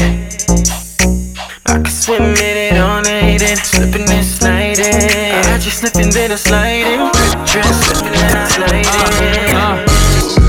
I 1.66 1.74
can 1.74 1.86
swim 1.86 2.24
in 2.24 2.58
it 2.68 2.78
all 2.78 3.02
night 3.02 3.42
and 3.42 3.60
slipping 3.60 4.10
and 4.10 4.26
sliding. 4.26 4.86
I 4.86 5.58
just 5.60 5.80
slipping 5.80 6.12
then 6.12 6.32
I 6.32 6.36
sliding. 6.36 7.02
Dress 7.50 7.76
slipping 7.86 8.16
and 8.16 8.38
I 8.38 8.48
sliding. 8.56 8.86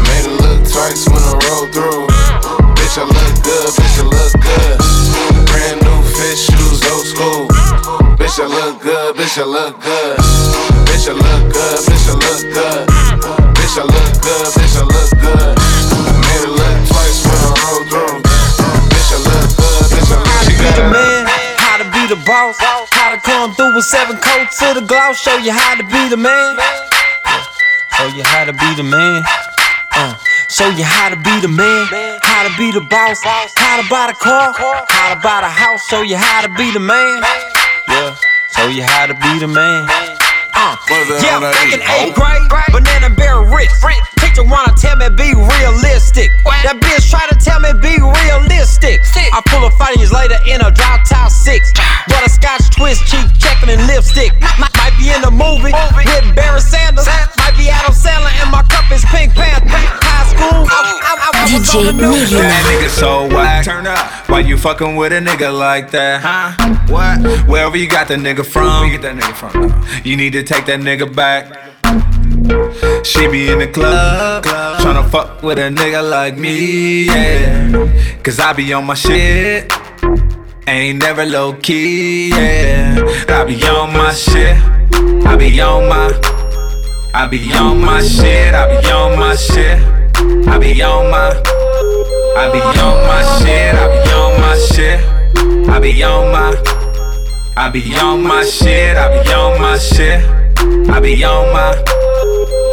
Made 0.09 0.27
it 0.29 0.37
look 0.43 0.61
twice 0.69 1.09
when 1.09 1.23
I 1.23 1.35
roll 1.45 1.67
through. 1.75 2.07
Bitch, 2.77 2.97
I 2.99 3.05
look 3.09 3.35
good, 3.47 3.71
bitch, 3.79 3.97
I 3.99 4.05
look 4.15 4.35
good. 4.47 4.77
Brand 5.49 5.79
new 5.87 6.01
fish 6.17 6.43
shoes, 6.51 6.81
old 6.91 7.07
school. 7.07 7.47
Bitch, 8.19 8.39
I 8.39 8.47
look 8.47 8.83
good, 8.83 9.17
bitch, 9.17 9.39
I 9.39 9.45
look 9.45 9.81
good. 9.81 10.17
Bitch, 10.87 11.09
I 11.09 11.13
look 11.13 11.53
good, 11.53 11.79
bitch, 11.87 12.07
I 12.09 12.15
look 12.25 12.43
good. 12.55 13.42
Bitch, 13.63 13.79
I 13.79 13.87
look 13.87 14.11
good, 14.19 14.47
bitch, 14.59 14.75
I 14.75 14.83
look 14.83 15.11
good. 15.23 15.55
Made 16.27 16.43
it 16.43 16.51
look 16.51 16.77
twice 16.91 17.23
when 17.23 17.39
I 17.39 17.55
roll 17.63 17.87
through. 17.87 18.19
Bitch, 18.91 19.11
I 19.15 19.19
look 19.23 19.47
good, 19.55 19.83
bitch, 19.87 20.11
I 20.11 20.19
look 20.19 20.51
Be 20.51 20.55
the 20.59 20.83
good. 20.83 20.91
man, 20.91 21.23
how 21.63 21.79
to 21.79 21.87
be 21.95 22.03
the 22.11 22.19
boss, 22.27 22.59
how 22.59 23.15
to 23.15 23.21
come 23.23 23.55
through 23.55 23.77
with 23.77 23.85
seven 23.85 24.19
coats 24.19 24.59
to 24.59 24.75
the 24.75 24.83
gloss, 24.83 25.23
show 25.23 25.39
you 25.39 25.53
how 25.53 25.77
to 25.77 25.85
be 25.85 26.09
the 26.11 26.17
man. 26.17 26.59
Show 27.97 28.09
you 28.09 28.25
how 28.25 28.45
to 28.45 28.53
be 28.53 28.75
the 28.75 28.83
man. 28.83 29.23
Uh, 29.95 30.17
show 30.49 30.69
you 30.71 30.83
how 30.83 31.09
to 31.11 31.17
be 31.17 31.41
the 31.41 31.49
man, 31.49 31.87
how 32.23 32.49
to 32.49 32.51
be 32.59 32.73
the 32.73 32.81
boss, 32.81 33.23
how 33.23 33.81
to 33.81 33.89
buy 33.89 34.09
the 34.11 34.19
car, 34.19 34.53
how 34.89 35.15
to 35.15 35.21
buy 35.23 35.41
the 35.41 35.49
house. 35.49 35.87
Show 35.87 36.03
you 36.03 36.17
how 36.17 36.43
to 36.43 36.49
be 36.59 36.73
the 36.73 36.81
man. 36.81 37.23
Yeah, 37.87 38.17
show 38.57 38.67
you 38.67 38.83
how 38.83 39.07
to 39.07 39.15
be 39.15 39.39
the 39.39 39.47
man. 39.47 39.87
Uh, 40.63 40.79
yeah, 41.19 41.43
back 41.43 41.75
in 41.75 41.83
eighth 41.83 42.15
grade, 42.15 42.71
banana 42.71 43.11
bear 43.11 43.43
rich. 43.51 43.75
Teacher 44.23 44.47
wanna 44.47 44.71
tell 44.79 44.95
me 44.95 45.11
be 45.11 45.35
realistic. 45.35 46.31
That 46.63 46.79
bitch 46.79 47.11
try 47.11 47.27
to 47.27 47.35
tell 47.35 47.59
me 47.59 47.75
be 47.83 47.99
realistic. 47.99 49.03
I 49.35 49.43
pull 49.51 49.67
her 49.67 49.75
five 49.75 49.97
years 49.99 50.13
later 50.13 50.39
in 50.47 50.63
a 50.63 50.71
drop 50.71 51.03
top 51.03 51.35
six. 51.35 51.73
But 52.07 52.23
a 52.23 52.31
scotch 52.31 52.71
twist, 52.71 53.03
cheek 53.11 53.27
checking 53.43 53.75
and 53.75 53.83
lipstick. 53.91 54.31
Might, 54.63 54.71
might 54.79 54.95
be 55.03 55.11
in 55.11 55.25
a 55.27 55.35
movie 55.35 55.75
with 55.75 56.37
Barry 56.39 56.61
Sanders. 56.63 57.11
Might 57.43 57.59
be 57.59 57.67
Adam 57.67 57.91
Sandler 57.91 58.31
and 58.39 58.55
my 58.55 58.63
cup 58.71 58.87
is 58.95 59.05
Pink 59.11 59.35
Panther. 59.35 60.02
School, 61.65 61.85
the 61.85 61.93
news. 61.93 62.31
That 62.31 62.65
nigga 62.67 62.89
so 62.89 63.29
whack. 63.29 63.65
Turn 63.65 63.87
up. 63.87 64.29
Why 64.29 64.41
you 64.41 64.57
fucking 64.57 64.97
with 64.97 65.13
a 65.13 65.21
nigga 65.21 65.57
like 65.57 65.91
that, 65.93 66.21
huh? 66.23 66.53
What? 66.89 67.49
Wherever 67.49 67.77
you 67.77 67.89
got 67.89 68.09
that 68.09 68.19
nigga 68.19 68.45
from, 68.45 68.87
you 68.87 68.99
get 68.99 69.03
that 69.03 69.17
nigga 69.17 69.35
from. 69.35 70.03
You 70.05 70.17
need 70.17 70.33
to 70.33 70.43
take 70.43 70.67
that 70.67 70.81
nigga 70.81 71.15
back. 71.15 71.73
She 73.05 73.29
be 73.29 73.51
in 73.51 73.59
the 73.59 73.69
club, 73.69 74.45
tryna 74.45 75.09
fuck 75.11 75.43
with 75.43 75.59
a 75.59 75.69
nigga 75.69 76.09
like 76.09 76.37
me, 76.37 77.05
yeah. 77.07 78.21
Cause 78.23 78.39
I 78.41 78.53
be 78.53 78.73
on 78.73 78.87
my 78.87 78.95
shit, 78.95 79.73
ain't 80.67 81.01
never 81.01 81.25
low 81.25 81.55
key, 81.55 82.31
yeah. 82.31 82.97
I 83.29 83.45
be 83.45 83.63
on 83.67 83.93
my 83.93 84.13
shit, 84.13 84.57
I 85.27 85.37
be 85.37 85.61
on 85.61 85.89
my, 85.89 86.13
I 87.15 87.27
be 87.29 87.53
on 87.55 87.81
my 87.81 88.03
shit, 88.03 88.55
I 88.55 88.81
be 88.81 88.91
on 88.91 89.19
my 89.19 89.35
shit, 89.37 89.79
I 90.49 90.59
be 90.59 90.83
on 90.83 91.11
my, 91.11 91.31
I 92.37 92.51
be 92.53 92.61
on 92.61 92.97
my 93.07 93.23
shit, 93.39 93.75
I 93.75 93.89
be 93.89 94.13
on 94.13 94.41
my 94.41 94.57
shit, 94.57 95.69
I 95.69 95.81
be 95.81 96.03
on 96.03 96.33
my, 96.33 96.55
I 97.57 97.71
be 97.71 97.83
on 97.99 98.23
my 98.23 98.45
shit, 98.45 98.97
I 98.97 99.23
be 99.23 99.33
on 99.33 99.61
my 99.61 99.79
shit, 99.79 100.25
I 100.91 101.01
be 101.01 101.25
on 101.25 101.53
my. 101.53 102.02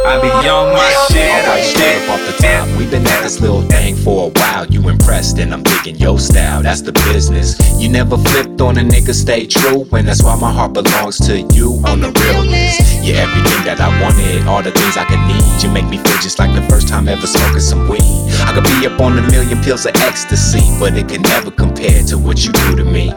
I 0.06 0.20
be 0.20 0.48
on 0.48 0.72
my 0.72 0.90
shit, 1.08 1.44
I 1.44 1.60
Straight 1.60 2.02
up 2.02 2.16
off 2.16 2.26
the 2.26 2.32
top, 2.42 2.66
we've 2.78 2.90
been 2.90 3.06
at 3.06 3.22
this 3.22 3.40
little 3.40 3.62
thing 3.62 3.94
for 3.96 4.28
a 4.28 4.30
while. 4.40 4.66
You 4.66 4.88
impressed, 4.88 5.38
and 5.38 5.52
I'm 5.52 5.62
digging 5.62 5.96
your 5.96 6.18
style. 6.18 6.62
That's 6.62 6.80
the 6.80 6.92
business. 6.92 7.58
You 7.78 7.88
never 7.90 8.16
flipped 8.16 8.60
on 8.60 8.78
a 8.78 8.80
nigga, 8.80 9.12
stay 9.12 9.46
true, 9.46 9.86
and 9.92 10.08
that's 10.08 10.22
why 10.22 10.36
my 10.40 10.50
heart 10.50 10.72
belongs 10.72 11.18
to 11.26 11.42
you 11.52 11.82
on 11.84 12.00
the 12.00 12.10
realness. 12.16 12.80
You're 13.04 13.18
everything 13.18 13.64
that 13.64 13.80
I 13.80 13.88
wanted, 14.00 14.46
all 14.46 14.62
the 14.62 14.70
things 14.72 14.96
I 14.96 15.04
could 15.04 15.20
need. 15.28 15.62
You 15.62 15.70
make 15.70 15.86
me 15.86 15.98
feel 15.98 16.16
just 16.24 16.38
like 16.38 16.54
the 16.54 16.66
first 16.68 16.88
time 16.88 17.08
ever 17.08 17.26
smoking 17.26 17.60
some 17.60 17.88
weed. 17.88 18.00
I 18.48 18.52
could 18.54 18.64
be 18.64 18.86
up 18.86 19.00
on 19.00 19.18
a 19.18 19.22
million 19.30 19.60
pills 19.60 19.84
of 19.84 19.94
ecstasy, 19.96 20.64
but 20.80 20.96
it 20.96 21.08
can 21.08 21.22
never 21.22 21.50
compare 21.50 22.02
to 22.08 22.16
what 22.16 22.44
you 22.44 22.52
do 22.52 22.76
to 22.76 22.84
me. 22.84 23.12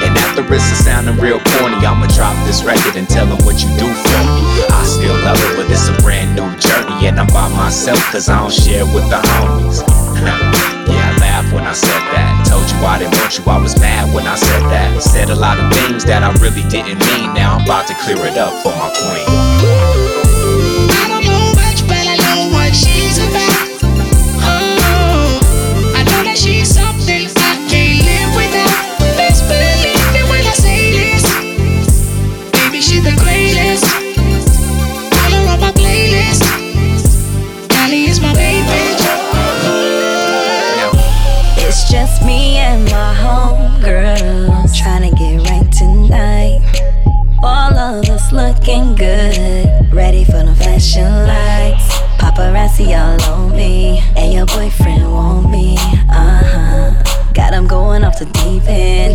And 0.00 0.16
after 0.16 0.42
it's 0.54 0.70
a 0.72 0.76
sounding 0.76 1.16
real 1.16 1.40
corny, 1.56 1.76
I'ma 1.84 2.06
drop 2.14 2.34
this 2.46 2.64
record 2.64 2.96
and 2.96 3.08
tell 3.08 3.26
them 3.26 3.44
what 3.44 3.60
you 3.60 3.68
do 3.76 3.88
for 3.88 4.20
me. 4.32 4.40
I 4.70 4.82
still 4.86 5.16
love 5.26 5.36
it, 5.38 5.56
but 5.56 5.70
it's 5.70 5.88
a 5.88 5.96
brand 6.02 6.21
new 6.26 6.50
journey, 6.58 7.06
and 7.06 7.18
I'm 7.18 7.26
by 7.28 7.48
myself 7.48 7.98
cause 8.12 8.28
I 8.28 8.38
don't 8.38 8.52
share 8.52 8.84
with 8.86 9.08
the 9.10 9.20
homies. 9.22 9.82
yeah, 10.88 11.12
I 11.12 11.18
laughed 11.20 11.52
when 11.52 11.64
I 11.64 11.72
said 11.72 12.02
that. 12.12 12.46
Told 12.48 12.68
you 12.70 12.76
I 12.86 12.98
didn't 12.98 13.14
want 13.18 13.38
you, 13.38 13.44
I 13.46 13.58
was 13.58 13.78
mad 13.80 14.14
when 14.14 14.26
I 14.26 14.36
said 14.36 14.62
that. 14.70 15.02
Said 15.02 15.30
a 15.30 15.36
lot 15.36 15.58
of 15.58 15.72
things 15.72 16.04
that 16.04 16.22
I 16.22 16.32
really 16.42 16.62
didn't 16.68 16.98
mean. 16.98 17.34
Now 17.34 17.56
I'm 17.56 17.64
about 17.64 17.86
to 17.88 17.94
clear 17.94 18.18
it 18.26 18.36
up 18.38 18.52
for 18.62 18.70
my 18.70 18.90
queen. 18.94 19.91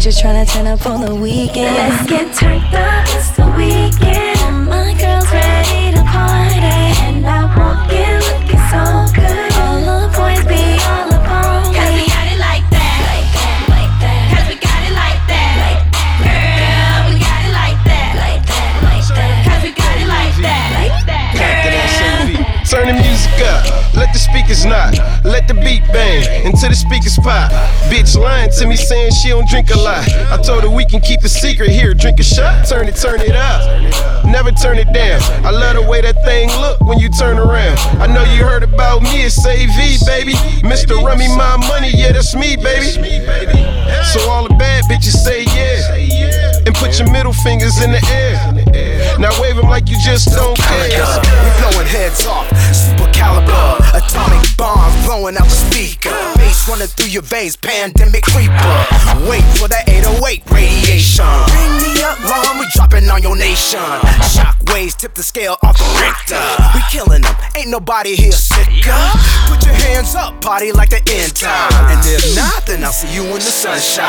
Just 0.07 0.21
trying 0.21 0.45
to 0.45 0.49
turn 0.49 0.65
up 0.65 0.79
for 0.79 0.97
the 1.05 1.13
weekend. 1.13 1.75
Let's 1.75 2.07
get 2.09 2.33
turned 2.33 2.63
up, 2.73 3.03
it's 3.11 3.31
the 3.31 3.43
weekend. 3.59 4.39
All 4.39 4.51
my 4.53 4.95
girls 4.95 5.27
ready 5.35 5.91
to 5.91 6.03
party, 6.07 6.63
and 7.03 7.27
I 7.27 7.43
walk 7.51 7.91
in 7.91 8.15
looking 8.23 8.63
so 8.71 8.87
good. 9.11 9.51
All 9.59 9.83
the 9.83 10.07
boys 10.15 10.47
be 10.47 10.63
all 10.87 11.11
up 11.11 11.27
on 11.27 11.59
me. 11.59 11.75
'Cause 11.75 11.91
we 11.91 12.07
got 12.07 12.23
it 12.23 12.39
like 12.39 12.63
that, 12.71 12.95
like 13.03 13.27
that, 13.35 13.59
like 13.67 13.93
that. 13.99 14.23
'Cause 14.31 14.47
we 14.47 14.55
got 14.55 14.79
it 14.87 14.95
like 14.95 15.19
that, 15.27 15.51
like 15.59 15.83
that. 16.23 16.55
Girl, 16.55 16.99
we 17.11 17.19
got 17.19 17.41
it 17.43 17.51
like 17.51 17.79
that, 17.83 18.11
like 18.15 18.43
that, 18.47 18.71
like 18.87 19.07
that. 19.11 19.43
'Cause 19.43 19.61
we 19.67 19.71
got 19.75 19.95
it 19.99 20.07
like 20.07 20.35
that, 20.39 20.67
like 20.79 20.95
that. 21.03 21.35
Turn 22.71 22.87
the 22.87 22.93
music 22.95 23.43
up, 23.43 23.91
let 23.93 24.13
the 24.13 24.19
speakers 24.19 24.63
knock. 24.63 24.95
Let 25.27 25.48
the 25.48 25.53
beat 25.53 25.84
bang 25.91 26.46
until 26.46 26.69
the 26.69 26.75
speakers 26.75 27.17
pop. 27.17 27.51
Bitch 27.91 28.17
lying 28.17 28.50
to 28.51 28.67
me 28.67 28.75
saying 28.75 29.12
she 29.12 29.29
don't 29.29 29.48
drink 29.48 29.69
a 29.72 29.77
lot. 29.77 30.07
I 30.31 30.41
told 30.41 30.63
her 30.63 30.69
we 30.69 30.86
can 30.86 31.01
keep 31.01 31.22
a 31.24 31.29
secret 31.29 31.69
here, 31.69 31.93
drink 31.93 32.19
a 32.19 32.24
shot, 32.24 32.67
turn 32.67 32.88
it, 32.88 32.96
turn 32.96 33.19
it 33.22 33.36
up. 33.36 34.25
Never 34.25 34.51
turn 34.51 34.77
it 34.77 34.91
down. 34.93 35.22
I 35.46 35.51
love 35.51 35.75
the 35.75 35.84
way 35.84 36.01
that 36.01 36.24
thing 36.24 36.50
look 36.60 36.79
when 36.81 37.00
you 37.00 37.10
turn 37.10 37.38
around. 37.38 37.77
I 38.01 38.07
know 38.07 38.24
you 38.24 38.43
heard 38.43 38.63
about 38.63 39.01
me, 39.01 39.24
it's 39.24 39.46
AV, 39.46 40.00
baby. 40.05 40.34
Mr. 40.63 41.01
Rummy, 41.03 41.27
my 41.36 41.57
money, 41.67 41.91
yeah, 41.93 42.12
that's 42.12 42.36
me, 42.36 42.55
baby. 42.55 42.91
So 44.13 44.29
all 44.29 44.48
the 44.48 44.55
bad 44.57 44.86
bitches 44.86 45.15
say 45.15 45.43
yeah. 45.43 46.63
And 46.65 46.75
put 46.75 47.00
your 47.00 47.12
middle 47.12 47.34
fingers 47.34 47.81
in 47.81 47.91
the 47.91 48.03
air. 48.12 48.66
Now 49.19 49.31
wave 49.41 49.55
them 49.55 49.67
like 49.67 49.89
you 49.89 49.97
just 50.00 50.29
don't 50.29 50.55
care. 50.55 50.89
We 50.89 51.50
blowing 51.59 51.88
heads 51.88 52.27
off, 52.27 52.47
super 52.74 53.12
caliber, 53.12 53.83
atomic 53.95 54.55
bombs 54.57 55.05
blowing 55.05 55.36
out 55.38 55.45
the 55.45 55.50
speaker. 55.50 56.37
Bass 56.47 56.69
running 56.69 56.87
through 56.87 57.11
your 57.11 57.23
veins, 57.23 57.57
pandemic 57.57 58.23
creeper. 58.23 58.75
Wait 59.27 59.43
for 59.59 59.67
the 59.67 59.83
808 59.83 60.47
radiation. 60.47 61.27
Bring 61.51 61.73
me 61.83 61.99
up, 62.07 62.15
long, 62.23 62.59
we 62.59 62.65
dropping 62.71 63.03
on 63.09 63.21
your 63.21 63.35
nation. 63.35 63.83
Shockwaves 64.31 64.95
tip 64.95 65.13
the 65.13 65.23
scale 65.23 65.57
off 65.61 65.75
the 65.75 65.83
Richter. 65.99 66.39
We 66.71 66.79
killing 66.87 67.23
them, 67.23 67.35
ain't 67.57 67.67
nobody 67.67 68.15
here 68.15 68.31
sicker. 68.31 68.95
Put 69.51 69.65
your 69.65 69.75
hands 69.75 70.15
up, 70.15 70.39
party 70.39 70.71
like 70.71 70.89
the 70.89 71.03
end 71.11 71.35
time. 71.35 71.67
And 71.91 71.99
if 72.07 72.23
not, 72.33 72.65
then 72.65 72.81
I'll 72.85 72.95
see 72.95 73.13
you 73.13 73.27
in 73.27 73.43
the 73.43 73.51
sunshine. 73.51 74.07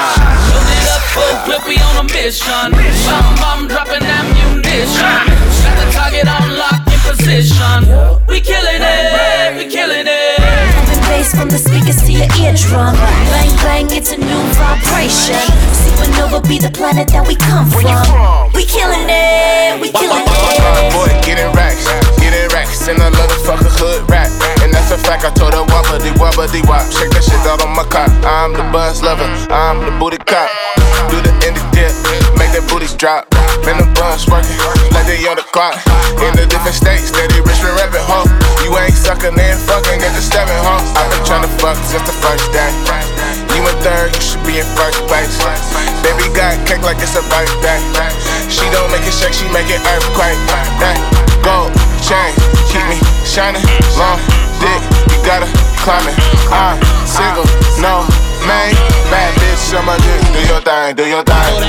Load 0.54 0.70
it 0.78 0.86
up, 0.94 1.02
full 1.10 1.66
we 1.66 1.74
on 1.82 1.96
a 1.98 2.04
mission. 2.06 2.70
Bomb, 2.70 3.34
bomb, 3.42 3.66
dropping 3.66 4.06
ammunition. 4.06 5.26
Got 5.66 5.74
the 5.74 5.90
target 5.90 6.28
on 6.28 6.56
lock 6.56 6.87
position. 7.08 7.88
We 8.28 8.40
killing 8.40 8.82
it, 8.84 9.56
we 9.56 9.64
killing 9.70 10.04
it. 10.04 10.36
Pumping 10.76 11.02
bass 11.08 11.32
from 11.32 11.48
the 11.48 11.58
speakers 11.58 11.96
to 12.04 12.12
your 12.12 12.28
eardrum. 12.36 12.92
Bang 13.32 13.52
bang, 13.64 13.88
it's 13.90 14.12
a 14.12 14.18
new 14.18 14.42
vibration. 14.60 15.40
Supernova 15.72 16.44
be 16.44 16.58
the 16.58 16.70
planet 16.70 17.08
that 17.08 17.24
we 17.26 17.34
come 17.36 17.64
from. 17.72 18.52
We 18.52 18.64
killing 18.68 19.08
it, 19.08 19.80
we 19.80 19.88
killing 19.92 20.26
it. 20.28 20.92
Boy, 20.92 21.08
getting 21.24 21.48
racks, 21.56 21.88
getting 22.20 22.44
racks 22.52 22.88
in 22.88 23.00
a 23.00 23.08
motherfucker 23.16 23.72
hood 23.80 24.04
rap. 24.10 24.28
And 24.60 24.72
that's 24.72 24.90
a 24.92 24.98
fact, 24.98 25.24
I 25.24 25.30
told 25.32 25.54
her 25.54 25.64
wobbly 25.64 26.12
wobbly 26.20 26.62
wop. 26.68 26.84
Shake 26.92 27.10
that 27.16 27.24
shit 27.24 27.40
out 27.48 27.64
on 27.64 27.72
my 27.72 27.84
cock. 27.88 28.12
I'm 28.24 28.52
the 28.52 28.64
buzz 28.68 29.02
lover, 29.02 29.28
I'm 29.48 29.80
the 29.80 29.92
booty 29.98 30.18
cop. 30.18 30.50
Do 31.08 31.16
the 31.24 31.32
indie 31.46 31.64
dip, 31.72 31.92
make 32.36 32.52
that 32.52 32.68
booty 32.68 32.86
drop. 32.96 33.37
Man, 33.64 33.80
the 33.80 33.88
buzz 33.96 34.24
working, 34.28 34.56
like 34.92 35.06
they 35.06 35.20
on 35.28 35.36
the 35.36 35.46
clock. 35.52 35.76
In 36.24 36.32
the 36.36 36.46
different 36.48 36.76
states, 36.76 37.12
steady 37.12 37.40
rich 37.44 37.60
and 37.60 37.74
rapping, 37.76 38.04
ho. 38.04 38.24
You 38.64 38.72
ain't 38.78 38.96
sucking, 38.96 39.36
then 39.36 39.56
fucking, 39.68 40.00
get 40.00 40.12
the 40.12 40.22
stepping, 40.22 40.56
ho. 40.64 40.80
I've 40.96 41.08
been 41.12 41.24
tryna 41.24 41.50
fuck 41.60 41.76
since 41.84 42.04
the 42.04 42.16
first 42.16 42.48
day. 42.52 42.70
You 43.56 43.64
in 43.64 43.76
third, 43.82 44.14
you 44.14 44.22
should 44.22 44.44
be 44.46 44.60
in 44.60 44.66
first 44.78 45.00
place. 45.10 45.36
Baby 46.04 46.30
got 46.32 46.54
cake 46.68 46.82
like 46.84 47.00
it's 47.00 47.16
a 47.16 47.24
birthday. 47.26 47.80
She 48.48 48.64
don't 48.70 48.90
make 48.92 49.04
it 49.04 49.14
shake, 49.14 49.34
she 49.34 49.48
make 49.50 49.68
it 49.68 49.82
earthquake. 49.82 50.38
That 50.78 50.96
gold 51.42 51.72
chain 52.04 52.32
keep 52.70 52.84
me 52.86 52.98
shining. 53.26 53.64
Long 53.98 54.20
dick, 54.62 54.80
you 55.10 55.18
gotta 55.24 55.48
climb 55.82 56.06
it. 56.06 56.16
I'm 56.52 56.78
single, 57.04 57.44
no 57.82 58.27
Bad 58.48 59.34
bitch 59.34 59.78
on 59.78 59.84
my 59.84 59.96
dick. 59.98 60.32
Do 60.32 60.40
your 60.48 60.60
thing, 60.62 60.96
do 60.96 61.04
your 61.06 61.22
thing. 61.22 61.68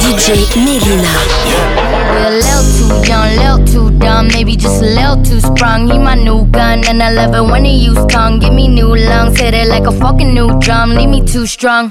DJ 0.00 0.46
Melyna. 0.64 1.43
A 2.24 2.30
little 2.30 2.64
too 2.72 3.06
young, 3.06 3.36
little 3.36 3.66
too 3.66 3.98
dumb, 3.98 4.28
maybe 4.28 4.56
just 4.56 4.80
a 4.80 4.86
little 4.86 5.22
too 5.22 5.40
sprung. 5.40 5.90
He 5.90 5.98
my 5.98 6.14
new 6.14 6.46
gun, 6.46 6.82
and 6.88 7.02
I 7.02 7.10
love 7.10 7.34
it 7.34 7.52
when 7.52 7.66
he 7.66 7.84
use 7.84 8.02
tongue. 8.06 8.38
Give 8.38 8.54
me 8.54 8.66
new 8.66 8.96
lungs, 8.96 9.38
hit 9.38 9.52
it 9.52 9.68
like 9.68 9.84
a 9.84 9.92
fucking 9.92 10.32
new 10.32 10.48
drum. 10.58 10.94
Leave 10.94 11.10
me 11.10 11.20
too 11.20 11.46
strong. 11.46 11.88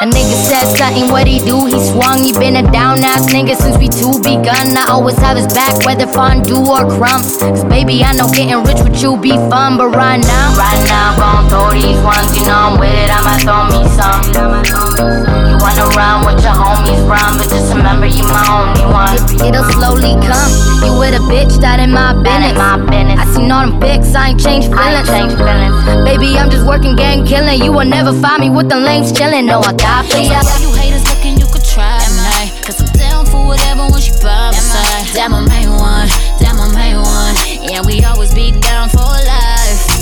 A 0.00 0.06
nigga 0.08 0.36
said 0.48 0.74
something, 0.74 1.10
what 1.10 1.26
he 1.26 1.38
do? 1.44 1.66
He 1.66 1.76
swung. 1.92 2.24
He 2.24 2.32
been 2.32 2.56
a 2.56 2.62
down 2.72 3.04
ass 3.04 3.30
nigga 3.30 3.56
since 3.56 3.76
we 3.76 3.88
two 3.88 4.16
begun. 4.22 4.72
I 4.74 4.86
always 4.88 5.18
have 5.18 5.36
his 5.36 5.52
back, 5.52 5.84
whether 5.84 6.06
fondue 6.06 6.64
or 6.64 6.88
crumbs. 6.96 7.36
Cause 7.36 7.64
baby, 7.64 8.02
I 8.02 8.16
know 8.16 8.30
getting 8.30 8.64
rich 8.64 8.80
with 8.80 9.02
you 9.02 9.18
be 9.18 9.36
fun, 9.52 9.76
but 9.76 9.88
right 9.88 10.16
now, 10.16 10.56
right 10.56 10.82
now, 10.88 11.12
gon' 11.20 11.48
throw 11.50 11.72
these 11.76 12.00
ones. 12.00 12.34
You 12.34 12.46
know 12.48 12.56
I'm 12.72 12.80
with 12.80 12.88
it, 12.88 13.10
I'ma 13.12 13.36
throw 13.36 13.68
me 13.68 13.84
some. 13.92 15.33
You 15.64 15.88
wanna 15.88 16.28
with 16.28 16.44
your 16.44 16.52
homies, 16.52 17.00
run, 17.08 17.40
but 17.40 17.48
just 17.48 17.72
remember 17.72 18.04
you 18.04 18.22
my 18.28 18.44
only 18.52 18.84
one. 18.84 19.16
It'll 19.40 19.64
slowly 19.72 20.12
come. 20.20 20.52
You 20.84 20.92
with 21.00 21.16
a 21.16 21.24
bitch 21.24 21.56
that 21.64 21.80
in 21.80 21.88
my 21.88 22.12
business. 22.12 22.52
I 23.16 23.24
seen 23.32 23.48
all 23.48 23.64
them 23.64 23.80
pics, 23.80 24.14
I 24.14 24.36
ain't 24.36 24.40
changed 24.44 24.68
feelings. 24.68 25.32
Baby, 26.04 26.36
I'm 26.36 26.50
just 26.52 26.66
working, 26.68 26.96
gang 26.96 27.24
killing. 27.24 27.64
You 27.64 27.72
will 27.72 27.88
never 27.88 28.12
find 28.12 28.44
me 28.44 28.50
with 28.50 28.68
the 28.68 28.76
lames 28.76 29.10
chilling. 29.10 29.46
No, 29.46 29.64
I 29.64 29.72
got 29.72 30.04
for 30.04 30.20
ya. 30.20 30.44
You 30.60 30.68
haters 30.76 31.08
looking, 31.08 31.40
you 31.40 31.48
could 31.48 31.64
try 31.64 31.96
tonight. 31.96 32.52
Cause 32.60 32.84
I'm 32.84 32.92
down 33.00 33.24
for 33.24 33.46
whatever 33.46 33.88
when 33.88 34.04
she 34.04 34.12
by 34.20 34.52
my 34.52 34.60
side. 34.60 35.16
Damn, 35.16 35.32
I'm 35.32 35.48
main 35.48 35.72
one. 35.72 36.12
Damn, 36.44 36.60
I'm 36.60 36.76
main 36.76 37.00
one. 37.00 37.34
Yeah, 37.64 37.80
we 37.80 38.04
always 38.04 38.34
be 38.36 38.52
down 38.52 38.92
for. 38.92 39.23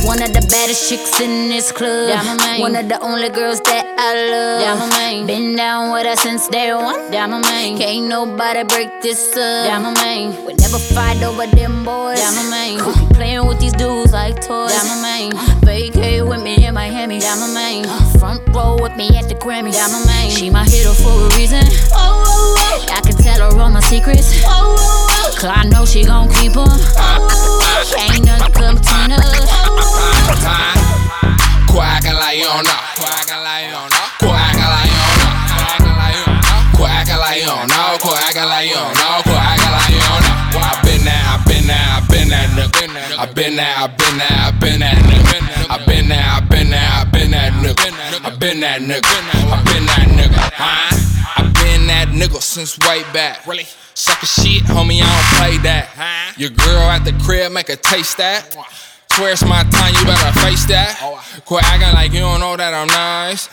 One 0.05 0.21
of 0.21 0.33
the 0.33 0.45
baddest 0.51 0.89
chicks 0.89 1.21
in 1.21 1.49
this 1.49 1.71
club. 1.71 2.11
Main. 2.39 2.61
One 2.61 2.77
of 2.77 2.89
the 2.89 3.01
only 3.01 3.29
girls 3.29 3.61
that 3.61 3.87
I 3.99 4.31
love. 4.31 4.91
Main. 4.99 5.27
Been 5.27 5.57
down 5.57 5.93
with 5.93 6.07
her 6.07 6.17
since 6.17 6.49
day 6.49 6.75
one. 6.75 7.11
Main. 7.11 7.79
Can't 7.79 8.09
nobody 8.09 8.65
break 8.65 8.91
this 9.01 9.37
up. 9.37 9.97
Main. 10.03 10.45
We 10.45 10.55
never 10.55 10.79
fight 10.79 11.23
over 11.23 11.47
them 11.47 11.85
boys. 11.85 12.21
Main. 12.51 12.79
Playing 13.15 13.47
with 13.47 13.61
these 13.61 13.73
dudes 13.75 14.13
like 14.13 14.41
toys. 14.45 14.75
Main. 15.03 15.33
Vacate 15.65 16.27
with 16.27 16.43
me 16.43 16.67
in 16.67 16.75
Miami. 16.75 17.21
Main. 17.55 17.85
Front 18.19 18.43
row 18.55 18.77
with 18.81 18.97
me 18.97 19.09
at 19.17 19.29
the 19.29 19.35
Grammys. 19.37 19.79
I'm 19.79 19.95
main. 20.07 20.31
She 20.31 20.51
my 20.51 20.65
hero 20.65 20.93
for 20.93 21.27
a 21.27 21.37
reason. 21.37 21.63
Oh, 21.95 22.25
oh, 22.27 22.57
oh. 22.59 22.87
I 22.91 23.01
can 23.01 23.17
tell 23.17 23.51
her 23.51 23.61
all 23.61 23.71
my 23.71 23.81
secrets. 23.81 24.43
Oh, 24.45 24.75
oh, 24.79 25.09
oh. 25.11 25.35
Cause 25.39 25.51
I 25.55 25.65
know 25.69 25.85
she 25.87 26.05
gon' 26.05 26.29
keep 26.29 26.53
them. 26.53 26.67
Oh, 26.69 26.99
oh, 26.99 27.89
oh. 27.91 27.97
Ain't 27.99 28.27
nothing 28.27 28.53
come 28.53 28.77
between 28.77 29.13
us. 29.13 29.62
I've 40.83 40.95
been 40.95 41.07
I've 41.07 41.47
been 41.47 41.71
I've 41.71 42.09
been 42.09 42.29
nigga. 42.91 43.19
I've 43.19 43.35
been 43.35 43.57
I've 43.59 43.97
been 43.97 44.19
there, 44.19 44.29
I've 44.29 44.61
been 44.61 44.81
nigga. 44.81 45.71
I've 45.71 45.87
been 45.87 46.09
there, 46.09 46.25
I've 46.25 46.49
been 46.49 46.71
I've 46.93 47.13
been 47.13 47.31
nigga. 47.31 48.25
I've 48.25 48.39
been 48.41 48.61
that 48.61 48.81
nigga, 48.83 49.05
I've 49.53 49.65
been 49.65 49.87
that 49.87 50.09
nigga? 50.11 50.43
I've 51.37 51.55
been 51.55 51.87
that 51.87 52.09
nigga 52.09 52.43
since 52.43 52.79
way 52.81 53.03
back. 53.13 53.47
Really? 53.47 53.67
Sucker 53.95 54.27
shit, 54.27 54.65
homie, 54.65 55.01
I 55.03 55.07
don't 55.07 55.39
play 55.39 55.59
that. 55.69 56.35
Your 56.37 56.51
girl 56.51 56.83
at 56.91 57.05
the 57.05 57.13
crib, 57.25 57.53
make 57.53 57.69
her 57.69 57.77
taste 57.77 58.17
that. 58.19 58.57
Swear 59.17 59.33
it's 59.33 59.45
my 59.45 59.63
time, 59.65 59.95
you 59.95 60.05
better 60.05 60.33
face 60.41 60.65
that. 60.67 60.97
Quit 61.45 61.65
acting 61.65 61.93
like 61.93 62.13
you 62.13 62.21
don't 62.21 62.41
know 62.41 62.57
that 62.57 62.73
I'm 62.73 62.89
nice. 62.89 63.49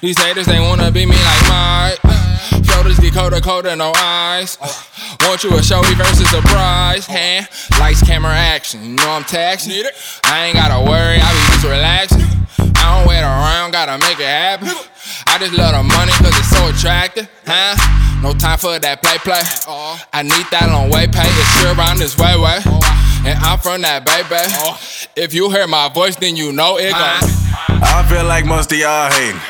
These 0.00 0.18
haters, 0.18 0.46
they 0.46 0.58
wanna 0.58 0.90
be 0.90 1.06
me 1.06 1.14
like 1.14 1.42
Mike. 1.48 2.00
Shoulders 2.66 2.98
Dakota, 2.98 3.40
Coda, 3.40 3.76
no 3.76 3.92
eyes. 3.96 4.58
Want 5.22 5.44
you 5.44 5.56
a 5.56 5.62
showy 5.62 5.94
versus 5.94 6.32
a 6.34 6.42
prize. 6.42 7.06
Hand, 7.06 7.48
lights, 7.78 8.02
camera, 8.02 8.32
action. 8.32 8.82
You 8.82 8.96
know 8.96 9.10
I'm 9.10 9.22
taxing. 9.24 9.84
I 10.24 10.46
ain't 10.46 10.56
gotta 10.56 10.82
worry, 10.82 11.18
I 11.22 11.30
be 11.30 11.52
just 11.54 11.64
relaxing. 11.64 12.26
I 12.76 12.98
don't 12.98 13.08
wait 13.08 13.22
around, 13.22 13.70
gotta 13.70 13.98
make 13.98 14.18
it 14.18 14.26
happen. 14.26 14.68
I 15.28 15.38
just 15.38 15.52
love 15.52 15.72
the 15.72 15.82
money 15.82 16.12
cause 16.18 16.36
it's 16.36 16.50
so 16.50 16.68
attractive, 16.68 17.30
huh? 17.46 18.20
No 18.20 18.34
time 18.34 18.58
for 18.58 18.78
that 18.78 19.02
play 19.02 19.18
play. 19.18 19.42
I 20.12 20.22
need 20.22 20.46
that 20.50 20.68
on 20.70 20.90
way 20.90 21.06
pay, 21.06 21.22
it's 21.22 21.60
sure 21.60 21.74
around 21.74 21.98
this 21.98 22.18
way 22.18 22.36
way. 22.36 23.03
And 23.24 23.38
I'm 23.40 23.58
from 23.58 23.82
that 23.82 24.04
baby. 24.04 24.36
Oh. 24.60 24.78
If 25.16 25.32
you 25.32 25.50
hear 25.50 25.66
my 25.66 25.88
voice, 25.88 26.16
then 26.16 26.36
you 26.36 26.52
know 26.52 26.76
it 26.76 26.92
gon' 26.92 27.24
I 27.80 28.04
feel 28.08 28.24
like 28.24 28.44
most 28.44 28.72
of 28.72 28.78
y'all 28.78 29.10
hating. 29.10 29.40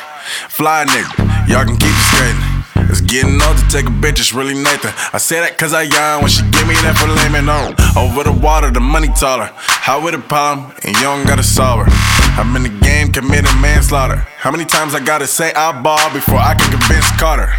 Fly 0.49 0.85
nigga, 0.85 1.49
y'all 1.49 1.65
can 1.65 1.75
keep 1.75 1.91
it 1.91 2.05
straight. 2.07 2.55
It's 2.89 3.01
getting 3.01 3.41
old 3.41 3.57
to 3.57 3.67
take 3.67 3.87
a 3.87 3.91
bitch, 3.91 4.19
it's 4.19 4.33
really 4.33 4.53
nothing. 4.53 4.93
I 5.11 5.17
say 5.17 5.39
that 5.41 5.57
cause 5.57 5.73
I 5.73 5.83
yawn 5.83 6.21
when 6.21 6.29
she 6.29 6.43
give 6.55 6.67
me 6.67 6.75
that 6.87 6.95
for 6.95 7.11
lemon 7.11 7.49
on. 7.49 7.75
Over 7.97 8.23
the 8.23 8.31
water, 8.31 8.71
the 8.71 8.79
money 8.79 9.09
taller. 9.19 9.49
How 9.53 10.03
with 10.03 10.15
a 10.15 10.19
problem, 10.19 10.71
and 10.85 10.95
you 10.95 11.03
don't 11.03 11.27
gotta 11.27 11.43
solve 11.43 11.85
her. 11.85 11.91
I'm 12.39 12.55
in 12.55 12.63
the 12.63 12.75
game, 12.79 13.11
committing 13.11 13.59
manslaughter. 13.59 14.17
How 14.37 14.51
many 14.51 14.65
times 14.65 14.95
I 14.95 15.03
gotta 15.03 15.27
say 15.27 15.51
I 15.53 15.75
ball 15.81 16.13
before 16.13 16.39
I 16.39 16.55
can 16.55 16.71
convince 16.71 17.09
Carter? 17.19 17.51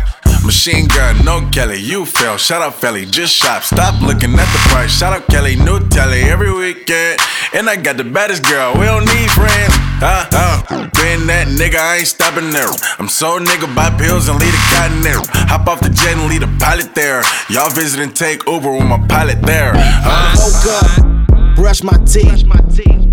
Machine 0.46 0.87
gun, 0.87 1.24
no 1.24 1.40
Kelly, 1.50 1.80
you 1.80 2.06
fail. 2.06 2.37
Shout 2.37 2.62
out 2.62 2.76
Felly, 2.76 3.04
just 3.04 3.35
shop. 3.35 3.64
Stop 3.64 4.00
looking 4.00 4.32
at 4.35 4.46
the 4.52 4.59
price. 4.70 4.96
Shout 4.96 5.12
out 5.12 5.26
Kelly, 5.26 5.56
new 5.56 5.80
telly 5.88 6.20
every 6.22 6.52
weekend. 6.54 7.20
And 7.52 7.68
I 7.68 7.74
got 7.74 7.96
the 7.96 8.04
baddest 8.04 8.44
girl, 8.44 8.74
we 8.74 8.87
don't 8.87 9.04
need 9.06 9.28
friends. 9.32 9.74
Uh, 10.00 10.24
uh, 10.30 10.62
been 10.94 11.26
that 11.26 11.48
nigga, 11.48 11.76
I 11.76 11.96
ain't 11.96 12.06
stopping 12.06 12.50
there. 12.50 12.68
I'm 13.00 13.09
so 13.09 13.40
nigga, 13.40 13.74
buy 13.74 13.90
pills 13.98 14.28
and 14.28 14.38
leave 14.38 14.52
the 14.52 14.64
cotton 14.70 15.02
there. 15.02 15.20
Hop 15.50 15.66
off 15.66 15.80
the 15.80 15.88
jet 15.90 16.16
and 16.16 16.30
leave 16.30 16.42
the 16.42 16.56
pilot 16.64 16.94
there. 16.94 17.22
Y'all 17.50 17.70
visit 17.70 17.98
and 18.00 18.14
take 18.14 18.46
Uber 18.46 18.70
with 18.70 18.85
my 18.87 19.04
pilot 19.09 19.42
there. 19.42 19.72
Uh, 19.74 20.37
Woke 20.38 20.66
up, 20.78 21.56
brush 21.56 21.82
my 21.82 21.98
teeth. 22.06 22.46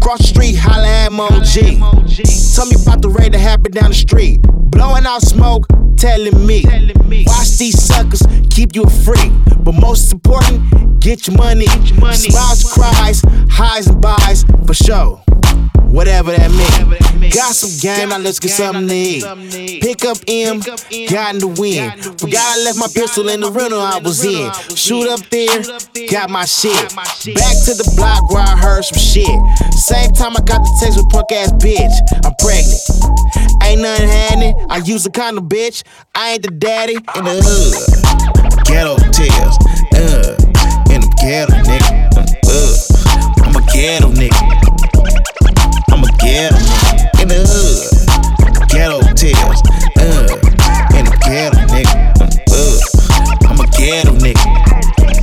Cross 0.01 0.19
the 0.19 0.27
street, 0.27 0.55
holla 0.55 0.87
at 0.87 1.11
Mo 1.11 1.29
G. 1.41 1.79
Tell 2.53 2.67
me 2.67 2.75
about 2.83 3.01
the 3.01 3.09
raid 3.09 3.33
that 3.33 3.39
happened 3.39 3.73
down 3.73 3.89
the 3.89 3.95
street. 3.95 4.39
Blowing 4.43 5.05
out 5.07 5.21
smoke, 5.23 5.65
telling 5.97 6.45
me. 6.45 6.63
Watch 7.25 7.57
these 7.57 7.81
suckers, 7.81 8.21
keep 8.49 8.75
you 8.75 8.83
a 8.83 8.89
freak. 8.89 9.31
But 9.59 9.73
most 9.73 10.11
important, 10.11 10.99
get 10.99 11.27
your 11.27 11.37
money. 11.37 11.67
Smiles, 12.13 12.63
cries, 12.73 13.21
highs 13.49 13.87
and 13.87 14.01
buys, 14.01 14.43
for 14.65 14.73
sure. 14.73 15.21
Whatever 15.93 16.31
that 16.31 16.49
means. 16.49 17.35
Got 17.35 17.53
some 17.53 17.69
game, 17.77 18.09
now 18.09 18.17
let's 18.17 18.39
get 18.39 18.49
something 18.49 18.87
to 18.87 18.95
eat. 18.95 19.81
Pick 19.81 20.05
up 20.05 20.17
M, 20.27 20.57
got 20.59 21.37
in 21.37 21.39
the 21.39 21.53
wind. 21.53 21.93
Forgot 22.01 22.41
I 22.41 22.63
left 22.65 22.79
my 22.79 22.89
pistol 22.89 23.29
in 23.29 23.41
the 23.41 23.51
rental 23.51 23.79
I 23.79 23.99
was 23.99 24.25
in. 24.25 24.49
Shoot 24.73 25.05
up 25.07 25.21
there, 25.29 25.61
got 26.09 26.31
my 26.31 26.45
shit. 26.45 26.73
Back 27.37 27.55
to 27.69 27.77
the 27.77 27.93
block 27.95 28.25
where 28.33 28.41
I 28.41 28.57
heard 28.57 28.81
some 28.85 28.97
shit. 28.97 29.29
Same 29.85 30.09
time 30.17 30.33
I 30.33 30.41
got 30.41 30.65
the 30.65 30.73
text 30.81 30.97
with 30.97 31.09
punk 31.13 31.31
ass 31.31 31.53
bitch. 31.61 31.93
I'm 32.25 32.33
pregnant. 32.41 32.81
Ain't 33.61 33.81
nothing 33.81 34.09
happening. 34.09 34.53
I 34.69 34.77
use 34.77 35.05
a 35.05 35.11
condom, 35.11 35.47
bitch. 35.47 35.83
I 36.15 36.33
ain't 36.33 36.41
the 36.41 36.49
daddy 36.49 36.95
in 36.95 37.23
the 37.23 37.37
hood. 37.37 38.65
Ghetto 38.65 38.97
tears, 39.13 39.55
uh, 39.93 40.33
in 40.89 41.05
the 41.05 41.13
ghetto, 41.21 41.53
nigga. 41.69 42.09
Uh, 42.49 43.45
I'm 43.45 43.55
a 43.55 43.61
ghetto 43.71 44.09
nigga. 44.09 44.52
I'm 46.33 46.39
a 46.39 46.49
ghetto 46.49 46.57
nigga 46.57 47.21
in 47.21 47.27
the 47.27 47.45
hood. 47.45 48.67
Ghetto 48.67 48.99
tears, 49.13 49.61
uh, 50.01 50.33
in 50.97 51.05
the 51.05 51.17
ghetto, 51.21 51.59
nigga. 51.69 51.93
Uh, 52.49 52.81
I'm 53.47 53.59
a 53.59 53.67
ghetto 53.77 54.13
nigga. 54.17 54.41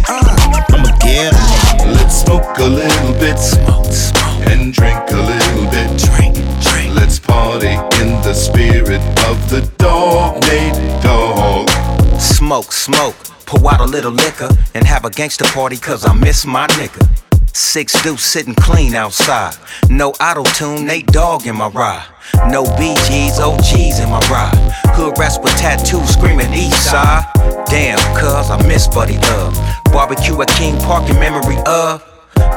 Uh, 0.08 0.36
I'm 0.70 0.84
a 0.84 0.96
ghetto 1.02 1.36
nigga. 1.36 1.96
Let's 1.96 2.22
smoke 2.22 2.58
a 2.58 2.64
little 2.64 3.12
bit, 3.14 3.38
smoke, 3.40 3.86
smoke, 3.86 4.46
and 4.46 4.72
drink 4.72 5.00
a 5.10 5.16
little 5.16 5.64
bit, 5.72 5.98
drink, 5.98 6.36
drink. 6.62 6.94
Let's 6.94 7.18
party 7.18 7.74
in 8.00 8.22
the 8.22 8.32
spirit 8.32 9.02
of 9.26 9.50
the 9.50 9.68
dog 9.78 10.40
named 10.46 11.02
Dog. 11.02 11.68
Smoke, 12.20 12.70
smoke, 12.70 13.16
pour 13.46 13.72
out 13.72 13.80
a 13.80 13.84
little 13.84 14.12
liquor 14.12 14.48
and 14.74 14.86
have 14.86 15.04
a 15.04 15.10
gangster 15.10 15.46
party 15.46 15.76
cause 15.76 16.06
I 16.06 16.12
miss 16.14 16.46
my 16.46 16.68
nigga. 16.68 17.29
Six 17.52 18.00
dudes 18.02 18.22
sitting 18.22 18.54
clean 18.54 18.94
outside. 18.94 19.54
No 19.88 20.10
auto 20.20 20.44
tune, 20.44 20.86
Nate 20.86 21.06
Dogg 21.06 21.46
in 21.46 21.56
my 21.56 21.68
ride. 21.68 22.06
No 22.48 22.64
BGs, 22.64 23.38
OGs 23.40 23.98
in 23.98 24.08
my 24.08 24.20
ride. 24.30 24.54
Hood 24.94 25.18
rats 25.18 25.38
with 25.42 25.56
tattoos 25.56 26.08
screaming 26.10 26.52
east 26.52 26.90
side. 26.90 27.24
Damn, 27.66 27.98
cuz 28.16 28.50
I 28.50 28.62
miss 28.66 28.86
Buddy 28.88 29.18
Love. 29.18 29.54
Barbecue 29.92 30.40
at 30.40 30.48
King 30.48 30.78
Park 30.80 31.08
in 31.10 31.18
memory 31.18 31.58
of. 31.66 32.02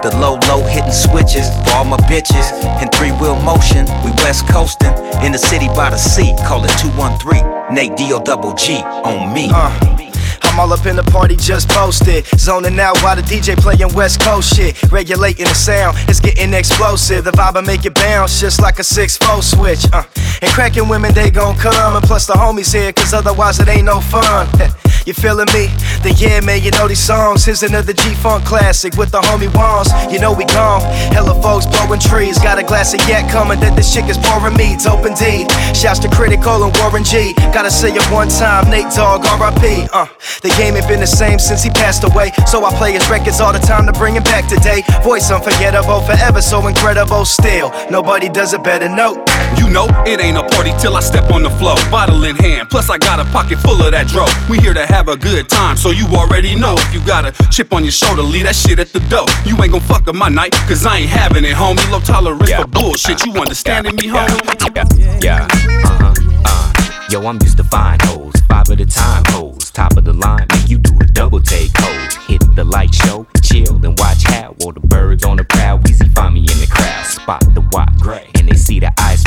The 0.03 0.15
low, 0.17 0.35
low 0.47 0.63
hitting 0.67 0.91
switches 0.91 1.49
for 1.63 1.71
all 1.71 1.85
my 1.85 1.97
bitches. 2.11 2.47
In 2.81 2.89
three 2.89 3.11
wheel 3.11 3.39
motion, 3.41 3.85
we 4.03 4.11
west 4.23 4.47
coasting. 4.47 4.93
In 5.23 5.31
the 5.31 5.39
city 5.39 5.67
by 5.69 5.89
the 5.89 5.97
sea, 5.97 6.35
call 6.45 6.63
it 6.65 6.71
213. 6.77 7.73
Nate 7.73 7.95
D 7.97 8.13
O 8.13 8.21
double 8.21 8.53
G 8.53 8.75
on 9.03 9.33
me. 9.33 9.49
Uh. 9.51 10.12
I'm 10.43 10.59
all 10.59 10.71
up 10.73 10.85
in 10.85 10.95
the 10.95 11.03
party, 11.03 11.35
just 11.35 11.69
posted. 11.69 12.25
Zoning 12.37 12.79
out 12.79 13.01
while 13.01 13.15
the 13.15 13.21
DJ 13.21 13.55
playing 13.57 13.93
West 13.93 14.21
Coast 14.21 14.55
shit. 14.55 14.81
Regulating 14.91 15.45
the 15.45 15.55
sound, 15.55 15.97
it's 16.07 16.19
getting 16.19 16.53
explosive. 16.53 17.23
The 17.23 17.31
vibe 17.31 17.55
will 17.55 17.61
make 17.63 17.85
it 17.85 17.95
bounce 17.95 18.39
just 18.39 18.61
like 18.61 18.79
a 18.79 18.83
6 18.83 19.17
4 19.17 19.41
switch. 19.41 19.85
Uh. 19.91 20.03
And 20.41 20.51
cracking 20.51 20.87
women, 20.89 21.13
they 21.13 21.31
gon' 21.31 21.55
come. 21.55 21.95
And 21.95 22.05
plus 22.05 22.27
the 22.27 22.33
homies 22.33 22.73
here, 22.73 22.91
cause 22.93 23.13
otherwise 23.13 23.59
it 23.59 23.67
ain't 23.67 23.85
no 23.85 24.01
fun. 24.01 24.47
You 25.05 25.13
feeling 25.13 25.47
me? 25.53 25.67
Then 26.01 26.15
yeah, 26.15 26.39
man, 26.39 26.63
you 26.63 26.71
know 26.71 26.87
these 26.87 27.03
songs. 27.03 27.43
Here's 27.43 27.61
another 27.63 27.91
G-Funk 27.91 28.45
classic 28.45 28.95
with 28.95 29.11
the 29.11 29.19
homie 29.19 29.53
Wands. 29.53 29.91
You 30.11 30.19
know 30.19 30.31
we 30.31 30.45
gone. 30.45 30.81
Hella 31.11 31.35
folks 31.41 31.65
blowing 31.65 31.99
trees. 31.99 32.39
Got 32.39 32.57
a 32.57 32.63
glass 32.63 32.93
of 32.93 33.01
yak 33.07 33.29
coming 33.29 33.59
that 33.59 33.75
this 33.75 33.93
chick 33.93 34.05
is 34.05 34.17
pouring 34.17 34.55
me. 34.55 34.77
Dope 34.79 35.05
indeed. 35.05 35.51
Shouts 35.75 35.99
to 35.99 36.09
Critical 36.09 36.63
and 36.63 36.71
Warren 36.79 37.03
G. 37.03 37.33
Gotta 37.51 37.71
say 37.71 37.91
it 37.91 38.03
one 38.11 38.29
time, 38.29 38.69
Nate 38.71 38.91
Dogg, 38.95 39.25
R.I.P. 39.25 39.87
Uh, 39.91 40.07
the 40.41 40.49
game 40.55 40.75
ain't 40.75 40.87
been 40.87 41.01
the 41.01 41.07
same 41.07 41.37
since 41.37 41.63
he 41.63 41.69
passed 41.69 42.03
away. 42.03 42.31
So 42.47 42.63
I 42.63 42.71
play 42.77 42.93
his 42.93 43.09
records 43.09 43.41
all 43.41 43.51
the 43.51 43.59
time 43.59 43.85
to 43.87 43.93
bring 43.93 44.15
him 44.15 44.23
back 44.23 44.47
today. 44.47 44.83
Voice 45.03 45.29
unforgettable, 45.31 45.99
forever 46.01 46.41
so 46.41 46.65
incredible. 46.67 47.25
Still, 47.25 47.71
nobody 47.91 48.29
does 48.29 48.53
it 48.53 48.63
better. 48.63 48.87
No. 48.87 49.19
You 49.57 49.69
know, 49.69 49.87
it 50.05 50.19
ain't 50.19 50.37
a 50.37 50.43
party 50.43 50.71
till 50.79 50.95
I 50.95 50.99
step 51.01 51.31
on 51.31 51.43
the 51.43 51.49
floor. 51.49 51.75
Bottle 51.89 52.23
in 52.23 52.35
hand, 52.35 52.69
plus 52.69 52.89
I 52.89 52.97
got 52.97 53.19
a 53.19 53.25
pocket 53.31 53.59
full 53.59 53.81
of 53.81 53.91
that 53.91 54.07
dro. 54.07 54.25
We 54.49 54.59
here 54.59 54.73
to 54.73 54.85
have 54.85 55.07
a 55.07 55.17
good 55.17 55.49
time, 55.49 55.77
so 55.77 55.91
you 55.91 56.05
already 56.07 56.55
know. 56.55 56.75
If 56.77 56.93
you 56.93 57.01
got 57.05 57.25
a 57.25 57.31
chip 57.49 57.73
on 57.73 57.83
your 57.83 57.91
shoulder, 57.91 58.21
leave 58.21 58.43
that 58.43 58.55
shit 58.55 58.79
at 58.79 58.89
the 58.89 58.99
door. 59.01 59.25
You 59.45 59.61
ain't 59.61 59.71
gon' 59.71 59.81
fuck 59.81 60.07
up 60.07 60.15
my 60.15 60.29
night, 60.29 60.53
cause 60.67 60.85
I 60.85 60.99
ain't 60.99 61.09
having 61.09 61.43
it, 61.45 61.55
homie. 61.55 61.89
Low 61.91 61.99
tolerance 61.99 62.51
for 62.51 62.67
bullshit. 62.67 63.25
You 63.25 63.33
understanding 63.33 63.95
me, 63.95 64.03
homie? 64.09 64.39
Yeah, 64.75 65.17
yeah. 65.21 65.47
uh 65.85 66.13
huh, 66.13 66.13
uh. 66.45 66.73
Yo, 67.09 67.25
I'm 67.27 67.39
used 67.41 67.57
to 67.57 67.63
fine 67.63 67.99
hoes, 68.01 68.33
five 68.47 68.69
at 68.71 68.79
a 68.79 68.85
time 68.85 69.23
hoes. 69.27 69.69
Top 69.71 69.97
of 69.97 70.03
the 70.05 70.13
line, 70.13 70.47
make 70.49 70.69
you 70.69 70.77
do 70.77 70.93
a 70.99 71.05
double 71.05 71.39
take 71.39 71.71
hoes. 71.75 72.15
Hit 72.27 72.41
the 72.55 72.63
light 72.63 72.93
show, 72.93 73.27
chill 73.41 73.75
and 73.85 73.97
watch 73.99 74.23
how. 74.23 74.55
While 74.59 74.73
the 74.73 74.79
birds 74.79 75.23
on 75.23 75.37
the 75.37 75.43
prowl, 75.43 75.79
Weezy 75.79 76.11
find 76.13 76.33
me 76.33 76.41
in 76.41 76.59
the 76.59 76.67
crowd. 76.69 77.05
Spot 77.05 77.41
the 77.53 77.61
white 77.61 77.95
gray, 77.99 78.29
and 78.35 78.47
they 78.49 78.55
see 78.55 78.79
the 78.79 78.91
ice 78.97 79.23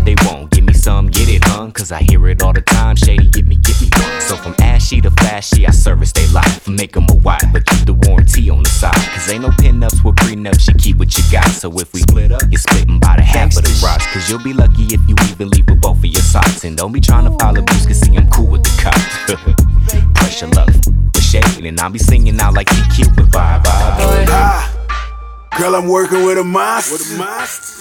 what 0.00 0.06
they 0.06 0.26
want. 0.26 0.50
Give 0.50 0.64
me 0.64 0.72
some, 0.72 1.08
get 1.08 1.28
it 1.28 1.44
hung, 1.44 1.72
cause 1.72 1.92
I 1.92 2.02
hear 2.02 2.26
it 2.28 2.42
all 2.42 2.52
the 2.52 2.60
time. 2.60 2.96
Shady, 2.96 3.28
get 3.28 3.46
me, 3.46 3.56
get 3.56 3.80
me 3.80 3.88
one. 3.96 4.20
So 4.20 4.36
from 4.36 4.54
ashy 4.58 5.00
to 5.00 5.10
flashy, 5.10 5.66
I 5.66 5.70
service 5.70 6.12
they 6.12 6.26
life. 6.28 6.68
Make 6.68 6.92
them 6.92 7.06
a 7.10 7.16
wife, 7.16 7.44
but 7.52 7.66
keep 7.66 7.86
the 7.86 7.94
warranty 7.94 8.50
on 8.50 8.62
the 8.62 8.68
side. 8.68 8.94
Cause 9.12 9.30
ain't 9.30 9.42
no 9.42 9.50
pinups 9.50 10.04
with 10.04 10.16
prenups, 10.16 10.68
you 10.68 10.74
keep 10.74 10.98
what 10.98 11.16
you 11.16 11.24
got. 11.30 11.48
So 11.48 11.70
if 11.78 11.92
we 11.92 12.00
split 12.00 12.32
up, 12.32 12.42
you're 12.50 12.60
splitting 12.60 12.98
by 12.98 13.16
the 13.16 13.22
half 13.22 13.56
of 13.56 13.64
the 13.64 13.80
rocks. 13.84 14.06
Cause 14.12 14.28
you'll 14.30 14.42
be 14.42 14.52
lucky 14.52 14.84
if 14.94 15.00
you 15.08 15.14
even 15.28 15.50
leave 15.50 15.68
with 15.68 15.80
both 15.80 15.98
of 15.98 16.06
your 16.06 16.22
socks. 16.22 16.64
And 16.64 16.76
don't 16.76 16.92
be 16.92 17.00
trying 17.00 17.24
to 17.24 17.36
follow 17.38 17.62
boost, 17.62 17.86
cause 17.86 18.00
see, 18.00 18.16
I'm 18.16 18.28
cool 18.30 18.46
with 18.46 18.64
the 18.64 18.74
cops. 18.80 20.14
Pressure 20.14 20.48
love, 20.48 20.74
with 20.86 21.22
shade, 21.22 21.64
and 21.64 21.78
I'll 21.80 21.90
be 21.90 21.98
singing 21.98 22.40
out 22.40 22.54
like 22.54 22.68
DQ 22.68 23.16
with 23.16 23.30
vibe. 23.30 23.64
vibe. 23.64 24.26
Ah, 24.28 25.56
girl, 25.58 25.74
I'm 25.74 25.88
working 25.88 26.24
with 26.24 26.38
a 26.38 26.44
monster. 26.44 26.92
With 26.92 27.14
a 27.14 27.18
monster. 27.18 27.80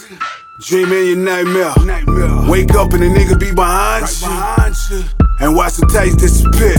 Dream 0.60 0.92
in 0.92 1.08
your 1.08 1.16
nightmare. 1.16 1.72
nightmare. 1.86 2.52
Wake 2.52 2.76
up 2.76 2.92
and 2.92 3.02
the 3.02 3.08
nigga 3.08 3.40
be 3.40 3.56
behind, 3.56 4.04
right 4.04 4.22
you. 4.22 4.28
behind 4.28 4.76
you. 4.92 5.04
And 5.40 5.56
watch 5.56 5.78
the 5.80 5.88
taste 5.88 6.20
disappear. 6.20 6.76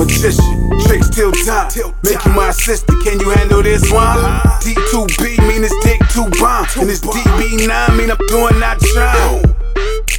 Magician, 0.00 0.48
trick 0.88 1.04
still 1.04 1.30
time. 1.44 1.68
Make 2.02 2.24
you 2.24 2.32
my 2.32 2.52
sister. 2.52 2.94
Can 3.04 3.20
you 3.20 3.28
handle 3.28 3.62
this 3.62 3.92
one? 3.92 4.16
D2B 4.64 5.44
mean 5.46 5.60
it's 5.60 5.76
dick 5.84 6.00
too 6.08 6.24
bomb. 6.40 6.64
And 6.80 6.88
it's 6.88 7.04
DB9 7.04 7.68
mean 7.98 8.10
I'm 8.10 8.16
doing 8.32 8.58
not 8.58 8.80
trying. 8.80 9.44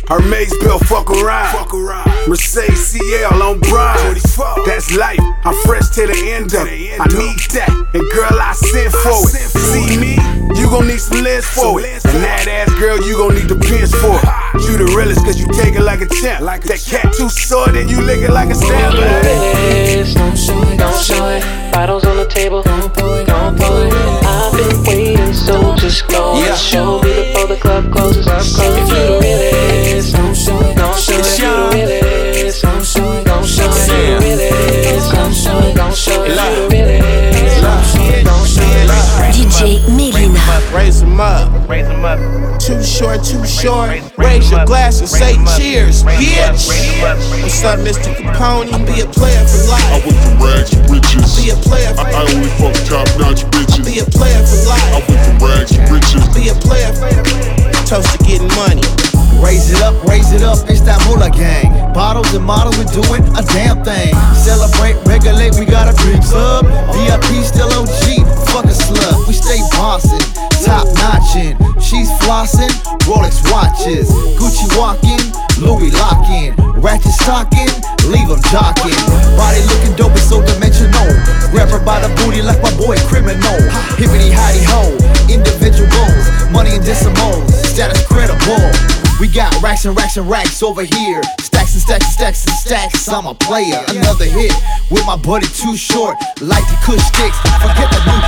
Hermes 0.05 0.53
bill, 0.61 0.77
fuck 0.77 1.09
around. 1.09 1.57
Fuck 1.57 1.73
around. 1.73 2.29
Mercedes 2.29 2.93
CL 2.93 3.41
on 3.41 3.59
Brian. 3.61 4.21
That's 4.67 4.95
life. 4.95 5.17
I'm 5.45 5.57
fresh 5.65 5.89
to 5.97 6.05
the 6.05 6.29
end 6.29 6.53
of 6.53 6.67
it. 6.69 7.01
I 7.01 7.09
need 7.17 7.41
that. 7.57 7.73
And 7.73 8.05
girl, 8.13 8.37
I 8.37 8.53
sent 8.53 8.93
for 8.93 9.17
it. 9.33 9.49
See 9.49 9.97
me? 9.97 10.38
You 10.69 10.75
gon' 10.77 10.87
need 10.87 11.01
some 11.01 11.23
lens 11.23 11.47
for 11.47 11.81
it. 11.81 12.05
And 12.05 12.21
that 12.21 12.45
ass 12.45 12.69
girl, 12.77 13.01
you 13.01 13.17
gon' 13.17 13.33
need 13.33 13.49
the 13.49 13.57
pins 13.57 13.89
for 13.89 14.21
it. 14.21 14.69
You 14.69 14.77
the 14.77 14.85
realest, 14.93 15.25
cause 15.25 15.41
you 15.41 15.49
take 15.49 15.73
it 15.73 15.81
like 15.81 16.01
a 16.01 16.09
champ. 16.21 16.45
Like 16.45 16.61
That 16.69 16.77
cat 16.77 17.09
too 17.09 17.25
short 17.27 17.73
and 17.73 17.89
you 17.89 17.97
lick 18.05 18.21
it 18.21 18.29
like 18.29 18.53
a 18.53 18.55
stamp. 18.55 18.93
Don't 18.93 20.37
show 20.37 20.61
it, 20.61 20.77
don't 20.77 21.01
show 21.01 21.25
it. 21.25 21.41
Bottles 21.73 22.05
on 22.05 22.17
the 22.17 22.27
table, 22.29 22.61
don't 22.61 22.93
pull 22.93 23.17
it, 23.17 23.25
don't 23.25 23.57
pull 23.57 23.81
it. 23.81 23.93
I've 24.21 24.53
been 24.53 24.77
waiting, 24.85 25.33
so 25.33 25.73
just 25.73 26.07
go 26.07 26.37
and 26.37 26.53
show 26.53 27.01
me 27.01 27.33
before 27.33 27.49
the 27.49 27.57
club 27.57 27.89
closes. 27.89 28.29
If 28.29 28.93
you 28.93 29.09
the 29.09 29.17
realest, 29.25 30.13
don't 30.13 30.37
show 30.37 30.53
it, 30.69 30.77
don't 30.77 30.93
show 31.01 31.17
it. 31.17 31.25
If 31.25 31.81
you 31.81 31.85
the 31.89 31.97
realest, 32.05 32.61
don't 32.61 32.85
show 32.85 33.09
it, 33.17 33.25
don't 33.25 33.41
show 33.41 33.65
it. 33.65 33.73
If 33.73 34.21
you 34.21 34.37
the 34.37 34.53
realest, 34.53 35.09
don't 35.17 35.33
show 35.33 35.65
it, 35.65 35.73
don't 35.73 35.97
show 35.97 36.21
it. 36.21 36.29
If 36.29 36.77
you 36.77 36.85
the 36.85 37.01
realest, 37.01 37.57
don't 37.57 37.81
show 37.89 38.05
it, 38.05 38.21
don't 38.21 38.45
show 38.45 38.69
it. 38.69 38.85
DJ 39.33 39.81
Melyna. 39.97 40.08
Raise 40.79 41.01
them 41.01 41.19
up. 41.19 41.67
Raise 41.67 41.87
them 41.87 42.05
up. 42.05 42.17
Too 42.57 42.81
short, 42.81 43.21
too 43.21 43.45
short. 43.45 43.99
Raise 44.17 44.49
your 44.49 44.65
glass 44.65 45.01
and 45.01 45.09
say 45.09 45.35
cheers, 45.57 46.03
bitch. 46.03 46.71
What's 47.43 47.63
up, 47.65 47.79
Mr. 47.79 48.15
Capone? 48.15 48.71
I'll 48.71 48.85
be 48.87 49.01
a 49.01 49.07
player 49.11 49.43
for 49.43 49.67
life. 49.67 49.83
I 49.83 49.99
life. 49.99 50.05
went 50.07 50.23
from 50.23 50.39
rags 50.39 50.69
to 50.71 50.79
riches. 50.87 51.35
Be 51.35 51.51
a 51.51 51.55
player 51.67 51.91
for 51.93 52.07
I, 52.07 52.11
I 52.15 52.21
only 52.31 52.47
fuck 52.55 52.75
top 52.87 53.07
notch 53.19 53.43
bitches. 53.51 53.83
Be 53.83 53.99
a 53.99 54.05
player 54.05 54.39
for 54.47 54.71
life. 54.71 54.79
I 54.79 54.91
life. 54.95 55.09
went 55.09 55.21
from 55.27 55.49
rags 55.49 55.71
to 55.75 55.81
riches. 55.91 56.23
Be 56.31 56.47
a 56.47 56.55
player 56.63 56.93
for 56.95 57.11
life. 57.11 57.85
toast 57.85 58.15
to 58.15 58.17
getting 58.23 58.47
money. 58.55 58.87
Raise 59.39 59.71
it 59.71 59.81
up, 59.81 59.95
raise 60.03 60.31
it 60.33 60.43
up, 60.43 60.59
it's 60.67 60.81
that 60.83 60.99
moolah 61.07 61.31
gang. 61.31 61.71
Bottles 61.93 62.27
and 62.35 62.43
models, 62.43 62.75
we 62.75 62.83
doing 62.91 63.23
a 63.39 63.43
damn 63.55 63.79
thing. 63.87 64.11
Celebrate, 64.35 64.99
regulate, 65.07 65.55
we 65.55 65.63
got 65.63 65.87
a 65.87 65.95
drink 66.03 66.19
club. 66.27 66.67
VIP 66.91 67.39
still 67.47 67.71
OG, 67.71 68.27
fuck 68.51 68.67
a 68.67 68.75
slug. 68.75 69.27
We 69.27 69.33
stay 69.33 69.63
bossing, 69.71 70.19
top 70.65 70.87
notching. 70.99 71.55
She's 71.79 72.11
flossing, 72.21 72.71
Rolex 73.07 73.39
watches. 73.51 74.09
Gucci 74.37 74.67
walking, 74.77 75.19
Louis 75.59 75.91
locking. 75.95 76.55
Ratchet 76.79 77.11
stocking, 77.11 77.71
leave 78.07 78.27
them 78.27 78.39
jocking. 78.47 78.95
Body 79.35 79.61
looking 79.67 79.95
dope, 79.95 80.13
it's 80.13 80.29
so 80.29 80.39
dimensional. 80.45 81.11
Grab 81.51 81.69
her 81.69 81.83
by 81.83 81.99
the 81.99 82.09
booty 82.23 82.41
like 82.41 82.61
my 82.61 82.71
boy 82.77 82.95
criminal. 83.07 83.59
Hippity 83.99 84.31
hidey 84.31 84.63
ho, 84.63 84.95
individuals. 85.27 86.23
Money 86.51 86.75
in 86.75 86.81
decimals, 86.81 87.51
status 87.67 88.05
credible. 88.07 88.71
We 89.19 89.27
got 89.27 89.51
racks 89.61 89.83
and 89.83 89.95
racks 89.97 90.15
and 90.15 90.29
racks 90.29 90.63
over 90.63 90.83
here. 90.83 91.21
Stacks 91.41 91.73
and 91.73 91.83
stacks 91.83 92.05
and 92.05 92.13
stacks 92.13 92.45
and 92.45 92.55
stacks. 92.55 93.09
I'm 93.09 93.27
a 93.27 93.35
player. 93.35 93.83
Another 93.89 94.23
hit 94.23 94.53
with 94.89 95.05
my 95.05 95.17
buddy 95.17 95.47
too 95.47 95.75
short. 95.75 96.15
Like 96.39 96.63
the 96.71 96.79
kush 96.87 97.03
sticks. 97.03 97.35
Forget 97.59 97.91
the 97.91 97.99
new. 98.07 98.19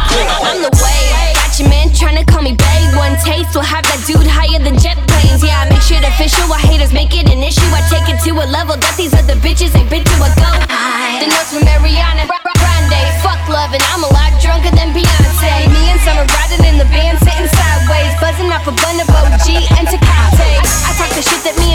On 0.52 0.62
the 0.62 0.72
way, 0.84 1.32
got 1.34 1.58
your 1.58 1.70
man 1.70 1.88
tryna 2.22 2.34
call 2.34 2.42
me 2.42 2.54
bae. 2.54 2.98
One 2.98 3.16
taste 3.24 3.56
will 3.56 3.66
have 3.66 3.84
that 3.84 4.02
dude 4.06 4.28
higher 4.28 4.60
than 4.60 4.78
jet 4.78 4.98
planes. 5.08 5.44
Yeah, 5.44 5.66
I 5.66 5.70
make 5.70 5.82
shit 5.82 6.04
official. 6.04 6.46
Why 6.50 6.60
haters 6.60 6.94
make 6.94 7.14
it 7.16 7.30
an 7.30 7.42
issue? 7.44 7.66
I 7.74 7.82
take 7.90 8.08
it 8.10 8.22
to 8.26 8.32
a 8.38 8.46
level 8.46 8.76
that 8.78 8.96
these 8.98 9.14
other 9.14 9.36
bitches 9.36 9.74
ain't 9.76 9.90
been 9.90 10.04
to 10.04 10.16
a 10.22 10.30
go 10.38 10.52
high. 10.70 11.22
The 11.22 11.28
notes 11.30 11.54
from 11.54 11.66
Mariana 11.66 12.28
Grande. 12.28 13.02
Fuck 13.22 13.42
love 13.50 13.74
and 13.74 13.84
I'm 13.94 14.04
a 14.04 14.12
lot 14.12 14.34
drunker 14.42 14.74
than 14.76 14.94
Beyonce. 14.94 15.70
Me 15.72 15.82
and 15.90 16.02
Summer 16.02 16.26
riding 16.38 16.66
in 16.66 16.78
the 16.78 16.88
van, 16.90 17.18
sitting 17.22 17.50
sideways, 17.50 18.14
buzzing 18.22 18.52
off 18.52 18.66
a 18.68 18.74
bun 18.74 18.98
of 19.02 19.10
OG 19.10 19.48
and 19.78 19.86
Tecate. 19.88 20.62
I 20.62 20.92
talk 20.98 21.10
the 21.16 21.24
shit 21.24 21.42
that 21.46 21.56
me 21.58 21.71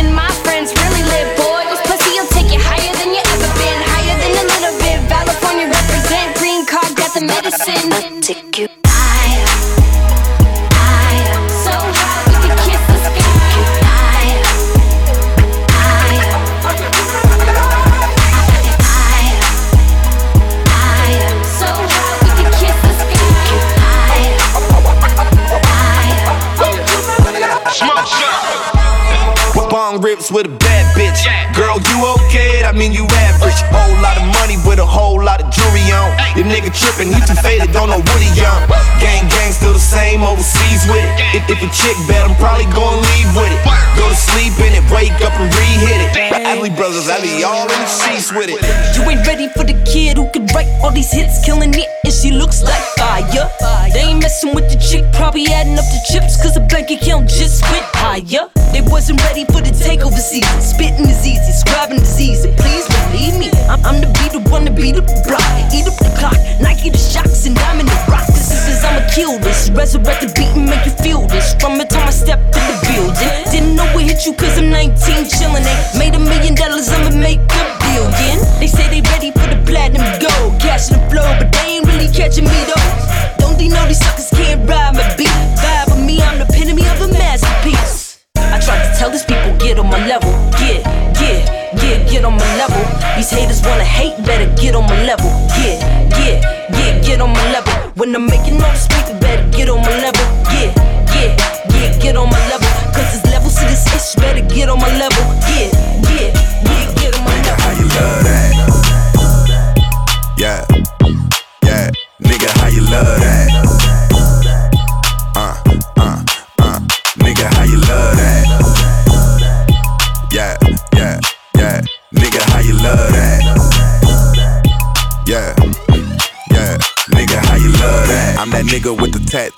Rips 30.27 30.33
with 30.33 30.47
a 30.47 30.59
bad 30.59 30.85
bitch. 30.97 31.23
Girl, 31.55 31.79
you 31.79 31.99
okay? 32.19 32.65
I 32.65 32.73
mean, 32.73 32.93
you 32.93 33.07
average. 33.31 33.55
Whole 33.71 33.95
lot 34.03 34.17
of 34.19 34.27
money 34.41 34.57
with 34.67 34.79
a 34.79 34.87
whole 34.87 35.23
lot 35.23 35.43
of 35.43 35.51
jewelry 35.51 35.87
on. 35.95 36.11
Your 36.35 36.47
nigga 36.47 36.71
tripping, 36.75 37.13
he 37.13 37.21
too 37.27 37.39
faded, 37.39 37.73
don't 37.73 37.91
know 37.91 38.01
what 38.01 38.21
he 38.23 38.31
on. 38.43 38.67
Gang, 38.99 39.29
gang, 39.29 39.53
still 39.53 39.73
the 39.73 39.83
same 39.83 40.23
overseas 40.23 40.83
with 40.91 41.03
it. 41.03 41.11
If, 41.35 41.51
if 41.51 41.59
a 41.63 41.71
chick 41.71 41.97
bet, 42.09 42.27
I'm 42.27 42.35
probably 42.37 42.67
gonna 42.75 43.03
leave 43.15 43.31
with 43.37 43.51
it. 43.53 43.61
Go 43.99 44.09
to 44.09 44.19
sleep 44.19 44.55
in 44.67 44.75
it, 44.75 44.85
wake 44.91 45.15
up 45.23 45.35
and 45.39 45.51
re-hit 45.53 46.01
it. 46.11 46.35
Adley 46.43 46.75
brothers, 46.75 47.07
be 47.23 47.45
all 47.45 47.69
in 47.69 47.79
the 47.79 47.91
sheets 47.91 48.33
with 48.33 48.51
it. 48.51 48.59
You 48.97 49.03
ain't 49.07 49.27
ready 49.27 49.49
for 49.55 49.65
the 49.65 49.77
kid 49.87 50.17
who 50.17 50.31
can 50.31 50.47
write 50.55 50.71
all 50.83 50.91
these 50.91 51.13
hits, 51.13 51.45
killing 51.45 51.75
it, 51.75 51.89
and 52.05 52.13
she 52.13 52.31
looks 52.31 52.63
like 52.63 52.83
fire. 52.99 53.66
They 54.27 54.35
messing 54.35 54.59
with 54.59 54.67
the 54.67 54.79
chick, 54.83 55.07
probably 55.15 55.47
adding 55.55 55.79
up 55.79 55.87
the 55.87 56.03
chips, 56.11 56.35
cause 56.43 56.59
the 56.59 56.65
bank 56.67 56.91
account 56.91 57.31
just 57.31 57.63
went 57.71 57.87
higher. 57.95 58.51
They 58.75 58.83
wasn't 58.83 59.23
ready 59.23 59.47
for 59.47 59.63
the 59.63 59.71
takeover 59.71 60.19
season. 60.19 60.59
Spitting 60.59 61.07
is 61.07 61.23
easy, 61.23 61.55
scribing 61.55 62.03
is 62.03 62.19
easy. 62.19 62.51
Please 62.59 62.91
believe 62.91 63.39
me, 63.39 63.55
I'm, 63.71 63.79
I'm 63.87 64.03
the 64.03 64.11
beat, 64.19 64.35
the 64.35 64.43
one 64.51 64.67
to 64.67 64.75
beat 64.75 64.99
up 64.99 65.07
the 65.07 65.23
block. 65.31 65.47
Eat 65.71 65.87
up 65.87 65.95
the 66.03 66.11
clock, 66.19 66.35
Nike 66.59 66.91
the 66.91 66.99
shocks, 66.99 67.47
and 67.47 67.55
I'm 67.71 67.79
in 67.79 67.87
the 67.87 67.95
rock. 68.11 68.27
This 68.27 68.51
is 68.67 68.83
I'ma 68.83 69.07
kill 69.15 69.39
this. 69.39 69.71
Resurrect 69.71 70.19
the 70.19 70.35
beat 70.35 70.51
and 70.59 70.67
make 70.67 70.83
you 70.83 70.95
feel 71.07 71.23
this. 71.31 71.55
From 71.63 71.79
the 71.79 71.87
time 71.87 72.11
I 72.11 72.11
stepped 72.11 72.51
in 72.51 72.67
the 72.67 72.77
building, 72.83 73.31
didn't 73.55 73.79
know 73.79 73.87
it 73.95 74.11
hit 74.11 74.27
you 74.27 74.35
cause 74.35 74.59
I'm 74.59 74.75
19 74.75 75.31
chillin'. 75.31 75.63
Ain't 75.63 76.03
made 76.03 76.19
a 76.19 76.23
million 76.27 76.59
dollars, 76.59 76.91
I'ma 76.91 77.15
make 77.15 77.47
a 77.47 77.63
billion. 77.79 78.43
They 78.59 78.67
say 78.67 78.91
they 78.91 79.07
ready 79.07 79.31
for 79.31 79.47
the 79.47 79.63
platinum 79.63 80.03
gold, 80.19 80.59
cash 80.59 80.91
the 80.91 80.99
flow, 81.15 81.31
but 81.39 81.47
they 81.55 81.79
ain't 81.79 81.87
really 81.87 82.11
catching 82.11 82.51
me 82.51 82.59
though. 82.67 83.06
They 83.59 83.69
know 83.69 83.87
these 83.89 83.99
suckers 83.99 84.29
can't 84.31 84.69
ride 84.69 84.95
my 84.95 85.03
beat? 85.17 85.33
Vibe 85.57 85.89
with 85.89 86.05
me, 86.05 86.21
I'm 86.21 86.39
the 86.39 86.45
epitome 86.45 86.85
of 86.93 87.01
a 87.01 87.09
masterpiece. 87.09 88.25
I 88.37 88.61
tried 88.61 88.85
to 88.85 88.93
tell 88.99 89.11
these 89.11 89.25
people 89.25 89.57
get 89.57 89.79
on 89.79 89.89
my 89.89 89.99
level, 90.07 90.31
get, 90.61 90.85
get, 91.17 91.49
get, 91.81 92.09
get 92.09 92.25
on 92.25 92.37
my 92.37 92.51
level. 92.61 92.77
These 93.17 93.31
haters 93.31 93.63
wanna 93.65 93.85
hate, 93.85 94.17
better 94.25 94.45
get 94.61 94.75
on 94.75 94.85
my 94.85 95.03
level, 95.05 95.31
get, 95.57 95.81
get, 96.13 96.45
get, 96.73 97.05
get 97.05 97.21
on 97.21 97.31
my 97.33 97.53
level. 97.53 97.73
When 97.97 98.15
I'm 98.15 98.27
making 98.27 98.61
all 98.63 98.73
this 98.73 98.87
paper, 98.89 99.19
better 99.19 99.49
get 99.51 99.69
on 99.69 99.81
my 99.81 99.97
level, 100.05 100.25
get, 100.53 100.77
get, 101.17 101.41
get, 101.73 102.03
get 102.03 102.17
on 102.17 102.29
my 102.29 102.41
level. 102.53 102.69
Cause 102.93 103.09
there's 103.09 103.25
levels 103.33 103.57
to 103.57 103.65
this 103.65 103.89
ish, 103.97 104.21
better 104.21 104.45
get 104.55 104.69
on 104.69 104.79
my 104.79 104.93
level, 105.01 105.25
get, 105.49 105.73
get, 106.05 106.35
get, 106.61 106.87
get 107.01 107.17
on 107.17 107.25
my 107.25 107.37
level. 107.41 107.65
How 107.65 107.73
you 107.73 107.89
love 107.89 108.25
that? 108.25 108.76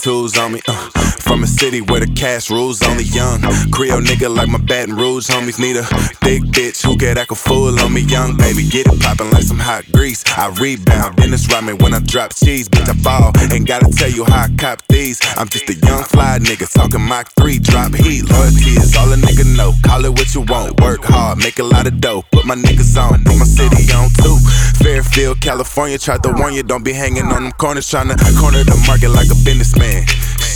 Tattoos 0.09 0.39
on 0.39 0.53
me. 0.53 0.61
Uh, 0.67 1.28
city 1.59 1.81
where 1.81 1.99
the 1.99 2.07
cash 2.15 2.51
rules 2.51 2.81
only 2.87 3.03
young. 3.05 3.43
Creole 3.73 4.01
nigga 4.01 4.31
like 4.31 4.49
my 4.49 4.59
Baton 4.59 4.95
Rouge 4.95 5.27
homies 5.27 5.59
need 5.59 5.77
a 5.77 5.83
big 6.23 6.47
bitch 6.55 6.87
who 6.87 6.97
get 6.97 7.19
act 7.19 7.33
a 7.33 7.35
fool 7.35 7.75
on 7.81 7.93
me. 7.93 8.03
Young 8.03 8.37
baby, 8.37 8.63
get 8.69 8.87
it 8.87 9.01
poppin' 9.01 9.31
like 9.33 9.43
some 9.43 9.59
hot 9.59 9.85
grease. 9.91 10.23
I 10.39 10.55
rebound, 10.61 11.17
then 11.17 11.35
it's 11.35 11.51
Rodman 11.53 11.79
when 11.79 11.95
I 11.95 11.99
drop 11.99 12.33
cheese. 12.35 12.69
Bitch, 12.69 12.89
I 12.89 12.95
fall. 13.03 13.33
Ain't 13.53 13.67
gotta 13.67 13.91
tell 13.91 14.11
you 14.11 14.25
how 14.25 14.47
I 14.47 14.49
cop 14.57 14.87
these. 14.89 15.19
I'm 15.37 15.49
just 15.49 15.69
a 15.69 15.75
young 15.75 16.05
fly 16.05 16.39
nigga 16.39 16.71
talking 16.73 17.03
Mach 17.03 17.29
3, 17.41 17.59
drop 17.59 17.93
heat. 17.95 18.31
Loyalty 18.31 18.79
is 18.79 18.95
all 18.97 19.13
a 19.13 19.17
nigga 19.17 19.45
know. 19.57 19.75
Call 19.83 20.05
it 20.05 20.13
what 20.13 20.33
you 20.35 20.43
want. 20.43 20.81
Work 20.81 21.05
hard, 21.05 21.39
make 21.39 21.59
a 21.59 21.65
lot 21.65 21.89
of 21.89 22.01
dough. 22.01 22.23
Put 22.31 22.47
my 22.47 22.55
niggas 22.55 22.95
on, 22.97 23.25
put 23.25 23.37
my 23.37 23.45
city 23.45 23.91
on 23.93 24.11
too. 24.23 24.39
Fairfield, 24.79 25.41
California, 25.41 25.99
tried 25.99 26.23
to 26.23 26.33
warn 26.39 26.55
you, 26.55 26.63
don't 26.63 26.85
be 26.85 26.93
hanging 26.93 27.27
on 27.27 27.43
them 27.43 27.53
corners, 27.59 27.91
tryna 27.91 28.17
corner 28.39 28.63
the 28.63 28.77
market 28.87 29.11
like 29.11 29.27
a 29.27 29.39
businessman. 29.45 30.07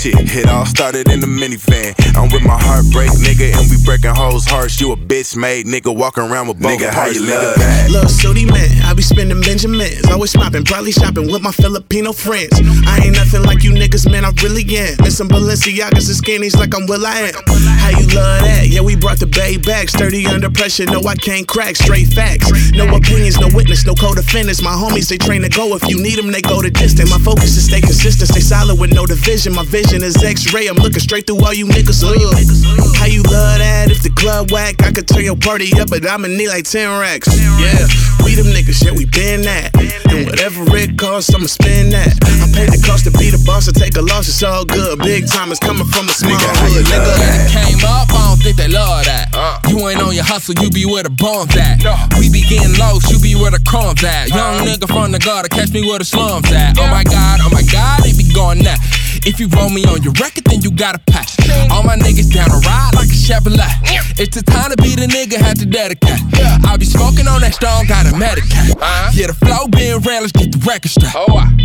Shit, 0.02 0.18
it 0.34 0.48
all 0.48 0.66
started 0.66 1.08
in 1.14 1.20
the 1.20 1.28
minivan. 1.30 1.94
I'm 2.18 2.26
with 2.34 2.42
my 2.42 2.58
heartbreak 2.58 3.14
nigga, 3.22 3.54
and 3.54 3.70
we 3.70 3.78
breaking 3.86 4.10
hoes' 4.10 4.44
hearts. 4.44 4.80
You 4.80 4.90
a 4.90 4.96
bitch 4.96 5.36
made 5.36 5.66
nigga 5.66 5.94
walking 5.94 6.24
around 6.24 6.48
with 6.48 6.58
both 6.58 6.74
Nigga, 6.74 6.90
how 6.90 7.06
you 7.06 7.22
nigga. 7.22 7.38
love 7.38 7.54
that? 7.54 7.86
Lil' 7.88 8.08
Sooty 8.08 8.44
man, 8.44 8.82
I 8.82 8.94
be 8.94 9.02
spending 9.02 9.40
Benjamins. 9.40 10.02
Always 10.10 10.36
mopping, 10.36 10.64
probably 10.64 10.90
shopping 10.90 11.30
with 11.30 11.40
my 11.40 11.52
Filipino 11.52 12.10
friends. 12.10 12.50
I 12.82 12.98
ain't 12.98 13.14
nothing 13.14 13.44
like 13.44 13.62
you 13.62 13.70
niggas, 13.70 14.10
man, 14.10 14.24
I 14.24 14.34
really 14.42 14.66
am. 14.74 14.98
And 15.06 15.12
some 15.12 15.28
Balenciagas 15.28 16.10
and 16.10 16.18
skinnies 16.18 16.58
like 16.58 16.74
I'm 16.74 16.82
Will 16.90 17.06
I 17.06 17.30
am. 17.30 17.38
How 17.78 17.90
you 17.94 18.10
love 18.10 18.42
that? 18.42 18.66
Yeah, 18.66 18.80
we 18.80 18.96
brought 18.96 19.20
the 19.20 19.30
bay 19.30 19.56
back. 19.56 19.88
Sturdy 19.88 20.26
under 20.26 20.50
pressure, 20.50 20.84
no, 20.86 20.98
I 21.06 21.14
can't 21.14 21.46
crack. 21.46 21.76
Straight 21.76 22.08
facts. 22.10 22.50
No 22.74 22.90
opinions, 22.90 23.38
no 23.38 23.46
witness, 23.54 23.86
no 23.86 23.94
co-defendants. 23.94 24.62
My 24.62 24.74
homies, 24.74 25.06
they 25.08 25.16
train 25.16 25.42
to 25.42 25.48
go. 25.48 25.76
If 25.76 25.86
you 25.86 26.02
need 26.02 26.18
them, 26.18 26.32
they 26.32 26.42
go 26.42 26.60
the 26.60 26.70
distance. 26.70 27.08
My 27.08 27.22
focus 27.22 27.54
is 27.56 27.66
stay 27.70 27.80
consistent, 27.80 28.30
stay 28.30 28.40
solid 28.42 28.80
with 28.80 28.92
no 28.92 29.06
division. 29.06 29.54
My 29.54 29.62
vision 29.64 29.91
is 30.00 30.16
X-ray. 30.24 30.68
I'm 30.68 30.80
looking 30.80 31.04
straight 31.04 31.26
through 31.26 31.44
all 31.44 31.52
you 31.52 31.66
niggas. 31.66 32.00
Ugh. 32.00 32.96
How 32.96 33.04
you 33.04 33.20
love 33.28 33.60
that? 33.60 33.90
If 33.90 34.02
the 34.02 34.08
club 34.16 34.50
whack, 34.50 34.80
I 34.80 34.92
could 34.92 35.06
turn 35.06 35.24
your 35.24 35.36
party 35.36 35.68
up, 35.76 35.90
but 35.90 36.08
I'ma 36.08 36.28
need 36.28 36.48
like 36.48 36.64
10 36.64 36.88
racks. 37.00 37.28
Yeah, 37.28 37.84
we 38.24 38.32
them 38.32 38.48
niggas, 38.48 38.80
yeah, 38.80 38.96
we 38.96 39.04
been 39.04 39.42
that. 39.42 39.74
And 40.08 40.24
whatever 40.24 40.64
it 40.78 40.96
costs, 40.96 41.34
I'ma 41.34 41.44
spend 41.44 41.92
that. 41.92 42.16
I 42.24 42.48
paid 42.56 42.72
the 42.72 42.80
cost 42.80 43.04
to 43.04 43.12
be 43.12 43.28
the 43.28 43.42
boss, 43.44 43.66
to 43.68 43.72
take 43.72 43.96
a 43.96 44.02
loss, 44.02 44.28
it's 44.28 44.42
all 44.42 44.64
good. 44.64 44.98
Big 45.00 45.28
time 45.28 45.52
is 45.52 45.58
coming 45.58 45.84
from 45.84 46.08
a 46.08 46.14
small 46.14 46.38
hood, 46.40 46.86
nigga. 46.88 47.12
Came 47.52 47.84
up, 47.84 48.08
I 48.08 48.32
don't 48.32 48.40
think 48.40 48.56
they 48.56 48.68
love 48.72 49.04
that. 49.04 49.28
Uh. 49.34 49.60
You 49.68 49.76
ain't 49.88 50.00
on 50.00 50.14
your 50.14 50.24
hustle, 50.24 50.54
you 50.56 50.70
be 50.70 50.86
where 50.86 51.02
the 51.02 51.10
bumps 51.10 51.58
at. 51.58 51.84
We 52.16 52.30
be 52.30 52.40
getting 52.48 52.78
lost, 52.78 53.10
you 53.12 53.18
be 53.20 53.34
where 53.34 53.50
the 53.50 53.60
crumbs 53.66 54.04
at. 54.04 54.30
Young 54.30 54.62
uh. 54.62 54.64
nigga 54.64 54.88
from 54.88 55.12
the 55.12 55.18
gutter, 55.18 55.48
catch 55.48 55.70
me 55.70 55.84
where 55.84 55.98
the 55.98 56.06
slums 56.06 56.50
at. 56.52 56.78
Oh 56.78 56.88
my 56.88 57.04
god, 57.04 57.40
oh 57.42 57.50
my 57.50 57.66
god, 57.66 58.06
they 58.06 58.16
be 58.16 58.30
going 58.32 58.62
that. 58.64 58.78
If 59.24 59.38
you 59.38 59.46
roll 59.54 59.70
me 59.70 59.84
on 59.86 60.02
your 60.02 60.12
record, 60.18 60.44
then 60.50 60.62
you 60.62 60.70
gotta 60.74 60.98
pack. 61.06 61.30
All 61.70 61.84
my 61.86 61.94
niggas 61.94 62.26
down 62.34 62.50
to 62.50 62.58
ride 62.66 62.90
like 62.98 63.06
a 63.06 63.14
Chevrolet. 63.14 63.70
It's 64.18 64.34
the 64.34 64.42
time 64.42 64.74
to 64.74 64.76
be 64.82 64.98
the 64.98 65.06
nigga, 65.06 65.38
had 65.38 65.58
to 65.62 65.66
dedicate. 65.66 66.18
I 66.66 66.76
be 66.76 66.84
smoking 66.84 67.30
on 67.30 67.40
that 67.42 67.54
strong, 67.54 67.86
got 67.86 68.06
a 68.06 68.14
medicate. 68.18 68.74
Yeah, 69.14 69.30
the 69.30 69.38
flow 69.38 69.70
being 69.70 70.02
real, 70.02 70.26
let's 70.26 70.34
get 70.34 70.50
the 70.50 70.58
record 70.66 70.90
straight. 70.90 71.14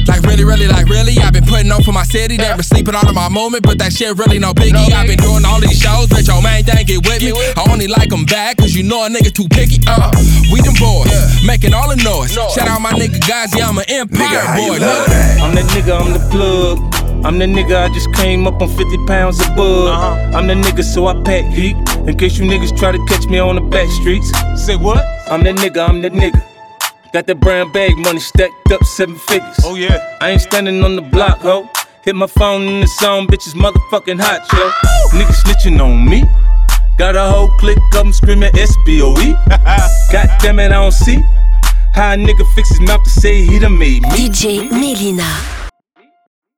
Like 0.05 0.21
really, 0.21 0.45
really, 0.45 0.67
like 0.69 0.85
really, 0.85 1.17
i 1.17 1.31
been 1.31 1.49
putting 1.49 1.71
on 1.73 1.81
for 1.81 1.91
my 1.91 2.05
city. 2.05 2.37
They 2.37 2.45
been 2.45 2.61
sleeping 2.61 2.93
all 2.93 3.09
of 3.09 3.15
my 3.15 3.27
moment, 3.27 3.65
but 3.65 3.81
that 3.81 3.91
shit 3.91 4.13
really 4.17 4.37
no 4.37 4.53
biggie. 4.53 4.93
i 4.93 5.07
been 5.09 5.17
doing 5.17 5.41
all 5.41 5.59
these 5.59 5.81
shows, 5.81 6.05
bitch, 6.13 6.29
your 6.29 6.45
main 6.45 6.61
thing 6.61 6.85
get 6.85 7.01
with 7.09 7.25
me. 7.25 7.33
I 7.33 7.65
only 7.73 7.87
like 7.87 8.13
them 8.13 8.25
bad, 8.25 8.57
cause 8.57 8.77
you 8.77 8.83
know 8.85 9.01
a 9.05 9.09
nigga 9.09 9.33
too 9.33 9.49
picky. 9.49 9.81
Uh, 9.89 10.13
we 10.53 10.61
them 10.61 10.77
boys, 10.77 11.09
making 11.41 11.73
all 11.73 11.89
the 11.89 11.97
noise. 12.05 12.37
Shout 12.37 12.69
out 12.69 12.85
my 12.85 12.93
nigga 12.93 13.17
guys, 13.25 13.49
yeah, 13.57 13.65
I'm 13.65 13.81
an 13.81 13.89
empire 13.89 14.45
boy. 14.53 14.77
Look. 14.77 15.09
I'm 15.41 15.57
that 15.57 15.65
nigga, 15.73 15.97
I'm 15.97 16.13
the 16.13 16.21
plug. 16.29 17.06
I'm 17.25 17.39
the 17.39 17.45
nigga, 17.45 17.89
I 17.89 17.93
just 17.93 18.13
came 18.13 18.47
up 18.47 18.61
on 18.61 18.69
50 18.69 19.05
pounds 19.05 19.39
of 19.41 19.55
bud. 19.55 19.87
Uh-huh. 19.87 20.37
I'm 20.37 20.47
the 20.47 20.53
nigga, 20.53 20.83
so 20.83 21.07
I 21.07 21.21
pack 21.23 21.45
heat. 21.53 21.75
In 22.07 22.17
case 22.17 22.37
you 22.37 22.45
niggas 22.45 22.77
try 22.77 22.91
to 22.91 23.05
catch 23.05 23.27
me 23.27 23.39
on 23.39 23.55
the 23.55 23.61
back 23.61 23.89
streets. 23.89 24.31
Say 24.55 24.75
what? 24.75 25.03
I'm 25.29 25.43
the 25.43 25.51
nigga, 25.51 25.87
I'm 25.87 26.01
the 26.01 26.09
nigga. 26.09 26.41
Got 27.13 27.27
that 27.27 27.39
brown 27.39 27.71
bag 27.71 27.97
money 27.97 28.19
stacked 28.19 28.71
up 28.71 28.83
seven 28.83 29.15
figures. 29.15 29.57
Oh 29.63 29.75
yeah. 29.75 30.17
I 30.21 30.29
ain't 30.29 30.41
standing 30.41 30.83
on 30.83 30.95
the 30.95 31.01
block, 31.01 31.39
ho. 31.39 31.69
Hit 32.03 32.15
my 32.15 32.27
phone 32.27 32.63
in 32.63 32.81
the 32.81 32.87
song, 32.87 33.27
bitches 33.27 33.53
motherfucking 33.53 34.19
hot, 34.21 34.47
yo. 34.53 35.19
Niggas 35.19 35.43
snitching 35.43 35.81
on 35.83 36.07
me. 36.07 36.23
Got 36.97 37.15
a 37.15 37.29
whole 37.29 37.49
clique 37.59 37.77
of 37.77 38.03
them 38.03 38.13
screaming 38.13 38.51
SBOE. 38.53 39.33
God 40.11 40.29
damn 40.39 40.59
it, 40.59 40.67
I 40.67 40.69
don't 40.69 40.91
see 40.91 41.21
how 41.93 42.13
a 42.13 42.15
nigga 42.15 42.45
fix 42.55 42.69
his 42.69 42.79
mouth 42.79 43.03
to 43.03 43.09
say 43.09 43.41
he 43.41 43.59
done 43.59 43.77
made 43.77 44.03
me. 44.03 44.09
DJ 44.09 44.69
Melyna. 44.69 45.66